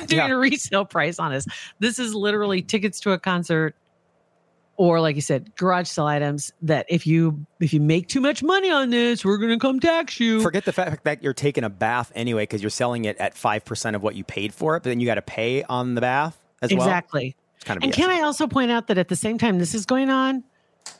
doing 0.07 0.09
Yeah. 0.09 0.29
a 0.31 0.37
resale 0.37 0.87
price 0.87 1.19
on 1.19 1.35
us 1.35 1.45
this 1.81 1.99
is 1.99 2.15
literally 2.15 2.63
tickets 2.63 2.99
to 3.01 3.13
a 3.13 3.19
concert 3.19 3.77
or 4.79 5.01
like 5.03 5.17
you 5.17 5.21
said 5.23 5.55
garage 5.57 5.87
sale 5.87 6.07
items 6.07 6.51
that 6.63 6.87
if 6.89 7.07
you 7.07 7.45
if 7.61 7.75
you 7.75 7.81
make 7.81 8.09
too 8.09 8.23
much 8.23 8.43
money 8.43 8.71
on 8.71 8.89
this 8.89 9.23
we're 9.23 9.37
going 9.37 9.51
to 9.51 9.59
come 9.59 9.81
tax 9.81 10.19
you 10.19 10.41
forget 10.41 10.65
the 10.65 10.73
fact 10.73 11.05
that 11.05 11.23
you're 11.23 11.35
taking 11.35 11.63
a 11.63 11.71
bath 11.71 12.11
anyway 12.15 12.45
because 12.45 12.63
you're 12.63 12.71
selling 12.71 13.05
it 13.05 13.19
at 13.19 13.37
five 13.37 13.65
percent 13.67 13.95
of 13.95 14.03
what 14.03 14.15
you 14.15 14.25
paid 14.25 14.55
for 14.55 14.77
it, 14.77 14.83
but 14.83 14.89
then 14.89 14.99
you 14.99 15.05
got 15.07 15.17
to 15.17 15.23
pay 15.23 15.63
on 15.65 15.95
the 15.95 16.01
bath 16.01 16.39
as 16.63 16.71
well. 16.73 16.81
exactly 16.81 17.37
kind 17.65 17.77
of 17.79 17.85
And 17.85 17.93
BS. 17.93 17.97
can 17.97 18.11
I 18.11 18.21
also 18.23 18.47
point 18.47 18.71
out 18.71 18.87
that 18.89 18.99
at 18.99 19.09
the 19.09 19.17
same 19.17 19.39
time 19.39 19.59
this 19.59 19.75
is 19.75 19.87
going 19.87 20.11
on 20.11 20.43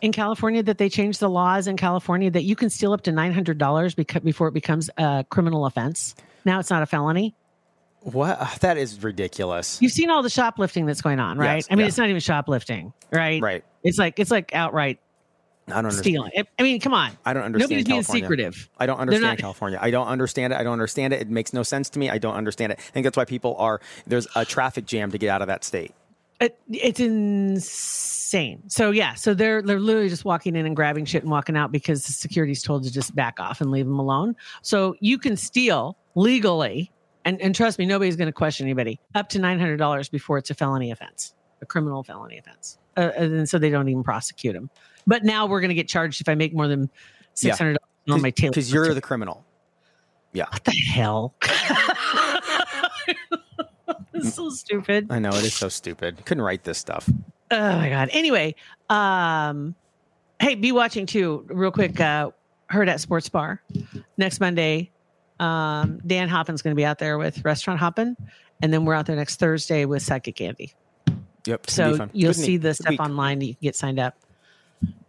in 0.03 0.13
California, 0.13 0.63
that 0.63 0.79
they 0.79 0.89
changed 0.89 1.21
the 1.21 1.29
laws 1.29 1.67
in 1.67 1.77
California 1.77 2.31
that 2.31 2.45
you 2.45 2.55
can 2.57 2.71
steal 2.71 2.93
up 2.93 3.03
to 3.03 3.13
nine 3.13 3.33
hundred 3.33 3.59
dollars 3.59 3.95
beca- 3.95 4.23
before 4.23 4.49
it 4.49 4.55
becomes 4.55 4.89
a 4.99 5.25
criminal 5.31 5.67
offense. 5.67 6.15
Now 6.45 6.59
it's 6.61 6.71
not 6.71 6.83
a 6.83 6.87
felony. 6.87 7.35
what? 8.03 8.37
Ah, 8.41 8.57
that 8.61 8.77
is 8.79 9.03
ridiculous. 9.03 9.81
You've 9.83 9.93
seen 9.93 10.11
all 10.11 10.23
the 10.23 10.31
shoplifting 10.31 10.87
that's 10.87 11.03
going 11.03 11.21
on, 11.21 11.39
right? 11.39 11.57
Yes, 11.57 11.69
I 11.71 11.75
mean, 11.75 11.81
yeah. 11.85 11.89
it's 11.89 11.99
not 11.99 12.09
even 12.09 12.21
shoplifting, 12.21 12.93
right? 13.13 13.43
Right. 13.43 13.65
It's 13.83 13.99
like 13.99 14.19
it's 14.19 14.31
like 14.31 14.55
outright 14.55 14.99
I 15.69 15.73
don't 15.73 15.79
understand. 15.87 16.03
stealing. 16.05 16.31
I- 16.59 16.63
mean, 16.63 16.81
come 16.81 16.95
on. 16.95 17.13
I 17.25 17.33
don't 17.33 17.43
understand. 17.45 17.71
Nobody's 17.71 17.87
being 17.87 18.03
secretive. 18.03 18.69
I 18.79 18.87
don't 18.87 18.99
understand 18.99 19.25
not- 19.25 19.39
California. 19.39 19.79
I 19.81 19.91
don't 19.91 20.09
understand 20.09 20.53
it. 20.53 20.57
I 20.57 20.63
don't 20.63 20.73
understand 20.75 21.13
it. 21.15 21.21
It 21.23 21.29
makes 21.31 21.53
no 21.53 21.63
sense 21.63 21.91
to 21.91 21.99
me. 21.99 22.11
I 22.11 22.19
don't 22.19 22.35
understand 22.35 22.73
it. 22.73 22.79
I 22.79 22.91
think 22.93 23.05
that's 23.05 23.17
why 23.17 23.25
people 23.25 23.55
are 23.59 23.81
there's 24.07 24.27
a 24.35 24.45
traffic 24.45 24.87
jam 24.87 25.11
to 25.13 25.19
get 25.19 25.29
out 25.29 25.43
of 25.43 25.49
that 25.49 25.65
state. 25.65 25.93
It, 26.41 26.59
it's 26.71 27.01
insane. 27.01 28.63
So 28.69 28.91
yeah, 28.91 29.15
so 29.15 29.35
they're 29.35 29.61
they're 29.61 29.79
literally 29.79 30.09
just 30.09 30.25
walking 30.25 30.57
in 30.57 30.65
and 30.65 30.75
grabbing 30.75 31.05
shit 31.05 31.23
and 31.23 31.31
walking 31.31 31.57
out 31.57 31.71
because 31.71 32.07
the 32.07 32.13
security's 32.13 32.63
told 32.63 32.85
to 32.85 32.91
just 32.93 33.15
back 33.15 33.39
off 33.39 33.61
and 33.61 33.71
leave 33.71 33.85
them 33.85 33.99
alone. 33.99 34.35
So 34.63 34.97
you 35.01 35.19
can 35.19 35.37
steal 35.37 35.99
legally, 36.15 36.91
and 37.27 37.41
and 37.43 37.55
trust 37.55 37.79
me, 37.79 37.85
nobody's 37.85 38.17
going 38.17 38.29
to 38.29 38.33
question 38.33 38.67
anybody 38.67 38.99
up 39.15 39.29
to 39.31 39.39
nine 39.39 39.59
hundred 39.59 39.77
dollars 39.77 40.09
before 40.09 40.39
it's 40.39 40.49
a 40.49 40.55
felony 40.55 40.91
offense, 40.91 41.35
a 41.61 41.67
criminal 41.67 42.03
felony 42.03 42.39
offense, 42.39 42.79
uh, 42.97 43.11
and 43.17 43.47
so 43.47 43.59
they 43.59 43.69
don't 43.69 43.89
even 43.91 44.03
prosecute 44.03 44.55
them. 44.55 44.71
But 45.07 45.25
now 45.25 45.45
we're 45.45 45.61
going 45.61 45.69
to 45.69 45.75
get 45.75 45.89
charged 45.89 46.23
if 46.23 46.29
I 46.29 46.35
make 46.37 46.55
more 46.55 46.69
than 46.69 46.89
six 47.35 47.59
hundred 47.59 47.79
dollars 48.07 48.17
on 48.17 48.23
my 48.23 48.31
tail. 48.31 48.51
because 48.51 48.73
you're 48.73 48.95
the 48.95 49.03
criminal. 49.03 49.45
Yeah. 50.33 50.47
What 50.51 50.65
the 50.65 50.73
hell? 50.73 51.35
it's 54.21 54.35
so 54.35 54.51
stupid. 54.51 55.07
I 55.11 55.19
know 55.19 55.31
it 55.31 55.45
is 55.45 55.55
so 55.55 55.69
stupid. 55.69 56.25
Couldn't 56.25 56.43
write 56.45 56.65
this 56.65 56.79
stuff. 56.79 57.09
Oh 57.51 57.77
my 57.77 57.89
god. 57.89 58.09
Anyway, 58.13 58.55
um, 58.89 59.75
hey, 60.41 60.55
be 60.55 60.73
watching 60.73 61.07
too, 61.07 61.45
real 61.49 61.71
quick. 61.71 62.01
Uh, 62.01 62.31
Hurrdat 62.71 63.01
Sports 63.01 63.29
Bar 63.29 63.63
next 64.17 64.41
Monday. 64.41 64.91
Um, 65.41 66.01
Dan 66.07 66.29
Hoppin's 66.29 66.63
going 66.63 66.73
to 66.75 66.77
be 66.77 66.85
out 66.85 66.99
there 66.99 67.19
with 67.19 67.45
Restaurant 67.45 67.81
Hoppin, 67.81 68.17
and 68.63 68.73
then 68.73 68.85
we're 68.85 68.95
out 68.95 69.07
there 69.07 69.17
next 69.17 69.41
Thursday 69.41 69.85
with 69.87 70.03
Psychic 70.03 70.41
Andy. 70.41 70.75
Yep. 71.47 71.61
it's 71.65 71.77
gonna 71.77 71.93
be 71.93 71.97
So 71.99 72.09
you'll 72.13 72.33
Good 72.33 72.41
see 72.41 72.57
the 72.59 72.75
stuff 72.75 72.91
week. 72.91 73.01
online. 73.01 73.41
You 73.41 73.55
can 73.55 73.63
get 73.63 73.75
signed 73.77 73.99
up. 73.99 74.17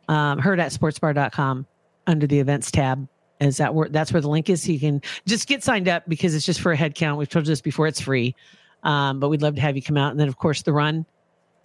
Um, 0.07 0.39
hurrdatsportsbar.com 0.39 1.65
under 2.07 2.27
the 2.27 2.39
events 2.39 2.71
tab. 2.71 3.07
Is 3.39 3.57
that 3.57 3.73
where 3.73 3.89
that's 3.89 4.13
where 4.13 4.21
the 4.21 4.29
link 4.29 4.49
is? 4.49 4.63
So 4.63 4.71
you 4.71 4.79
can 4.79 5.01
just 5.25 5.47
get 5.47 5.63
signed 5.63 5.87
up 5.87 6.03
because 6.07 6.35
it's 6.35 6.45
just 6.45 6.61
for 6.61 6.71
a 6.71 6.75
head 6.75 6.95
count. 6.95 7.17
We've 7.17 7.29
told 7.29 7.45
you 7.45 7.51
this 7.51 7.61
before, 7.61 7.87
it's 7.87 7.99
free. 8.01 8.35
Um, 8.83 9.19
but 9.19 9.29
we'd 9.29 9.41
love 9.41 9.55
to 9.55 9.61
have 9.61 9.75
you 9.75 9.81
come 9.81 9.97
out. 9.97 10.11
And 10.11 10.19
then, 10.19 10.27
of 10.27 10.37
course, 10.37 10.63
the 10.63 10.73
run 10.73 11.05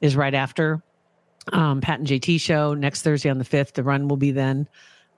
is 0.00 0.16
right 0.16 0.34
after 0.34 0.82
um, 1.52 1.80
Pat 1.80 1.98
and 1.98 2.08
JT 2.08 2.40
show 2.40 2.74
next 2.74 3.02
Thursday 3.02 3.30
on 3.30 3.38
the 3.38 3.44
5th. 3.44 3.72
The 3.72 3.82
run 3.82 4.08
will 4.08 4.16
be 4.16 4.30
then 4.30 4.68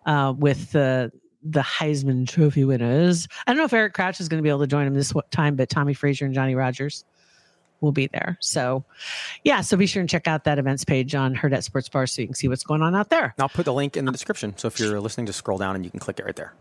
uh, 0.07 0.35
with 0.37 0.73
the 0.73 1.13
the 1.45 1.61
Heisman 1.61 2.27
Trophy 2.27 2.65
winners. 2.65 3.29
I 3.47 3.53
don't 3.53 3.59
know 3.59 3.65
if 3.65 3.73
Eric 3.73 3.95
Crouch 3.95 4.21
is 4.21 4.29
going 4.29 4.39
to 4.39 4.43
be 4.43 4.49
able 4.49 4.61
to 4.61 4.67
join 4.67 4.87
him 4.87 4.95
this 4.95 5.13
time, 5.31 5.55
but 5.55 5.69
Tommie 5.69 5.95
Frazier 5.95 6.27
and 6.27 6.35
Johnny 6.35 6.57
Rodgers 6.57 7.05
will 7.81 7.93
be 7.93 8.09
there. 8.09 8.37
So, 8.41 8.85
yeah, 9.45 9.61
so 9.61 9.77
be 9.77 9.87
sure 9.87 10.01
and 10.01 10.11
check 10.11 10.27
out 10.27 10.45
that 10.45 10.59
events 10.59 10.85
page 10.85 11.15
on 11.15 11.37
Hurrdat 11.37 11.63
Sports 11.63 11.89
Bar 11.89 12.09
so 12.09 12.23
you 12.23 12.29
can 12.29 12.35
see 12.35 12.49
what's 12.49 12.65
going 12.65 12.83
on 12.83 12.97
out 12.97 13.09
there. 13.09 13.25
And 13.25 13.35
I'll 13.39 13.49
put 13.49 13.67
the 13.67 13.73
link 13.73 13.97
in 13.97 14.05
the 14.05 14.13
description. 14.13 14.57
So 14.57 14.67
if 14.67 14.81
you're 14.81 15.01
listening, 15.01 15.27
just 15.27 15.39
scroll 15.39 15.59
down 15.59 15.77
and 15.77 15.85
you 15.85 15.91
can 15.93 16.01
click 16.01 16.19
it 16.19 16.25
right 16.25 16.37
there. 16.37 16.55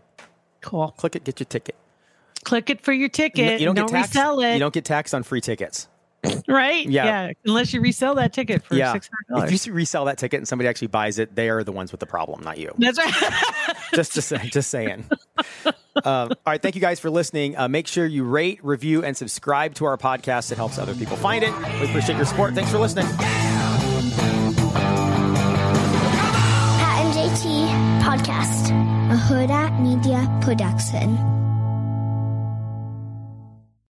Cool. 0.60 0.94
Click 0.96 1.16
it, 1.16 1.24
get 1.24 1.40
your 1.40 1.46
ticket. 1.46 1.74
Click 2.44 2.70
it 2.70 2.80
for 2.80 2.92
your 2.92 3.08
ticket. 3.08 3.60
you 3.60 3.66
don't, 3.66 3.74
don't 3.74 3.86
get 3.86 3.92
taxed. 3.92 4.14
resell 4.14 4.40
it. 4.40 4.54
You 4.54 4.60
don't 4.60 4.74
get 4.74 4.84
taxed 4.84 5.14
on 5.14 5.22
free 5.22 5.40
tickets. 5.40 5.88
right? 6.48 6.88
Yeah. 6.88 7.32
Unless 7.44 7.72
you 7.72 7.80
resell 7.80 8.16
that 8.16 8.32
ticket 8.32 8.64
for 8.64 8.74
yeah. 8.74 8.92
six 8.92 9.08
hundred 9.30 9.52
If 9.52 9.66
you 9.66 9.72
resell 9.72 10.06
that 10.06 10.18
ticket 10.18 10.38
and 10.38 10.48
somebody 10.48 10.68
actually 10.68 10.88
buys 10.88 11.18
it, 11.18 11.34
they 11.34 11.48
are 11.48 11.62
the 11.62 11.72
ones 11.72 11.92
with 11.92 12.00
the 12.00 12.06
problem, 12.06 12.42
not 12.42 12.58
you. 12.58 12.72
That's 12.78 12.98
right. 12.98 13.14
just 13.94 14.14
to 14.14 14.22
say, 14.22 14.38
just 14.48 14.70
saying. 14.70 15.04
Um, 15.66 15.74
all 16.04 16.36
right, 16.46 16.60
thank 16.60 16.74
you 16.74 16.80
guys 16.80 17.00
for 17.00 17.10
listening. 17.10 17.56
Uh, 17.56 17.68
make 17.68 17.86
sure 17.86 18.04
you 18.06 18.24
rate, 18.24 18.64
review, 18.64 19.04
and 19.04 19.16
subscribe 19.16 19.74
to 19.74 19.84
our 19.84 19.96
podcast. 19.96 20.50
It 20.52 20.56
helps 20.56 20.78
other 20.78 20.94
people 20.94 21.16
find 21.16 21.44
it. 21.44 21.56
We 21.80 21.88
appreciate 21.88 22.16
your 22.16 22.26
support. 22.26 22.54
Thanks 22.54 22.70
for 22.70 22.78
listening. 22.78 23.06
Pat 23.06 23.48
and 27.04 27.14
JT 27.14 27.68
Podcast, 28.02 28.70
a 29.12 29.16
Hurrdat 29.16 29.80
Media 29.80 30.28
Production. 30.42 31.47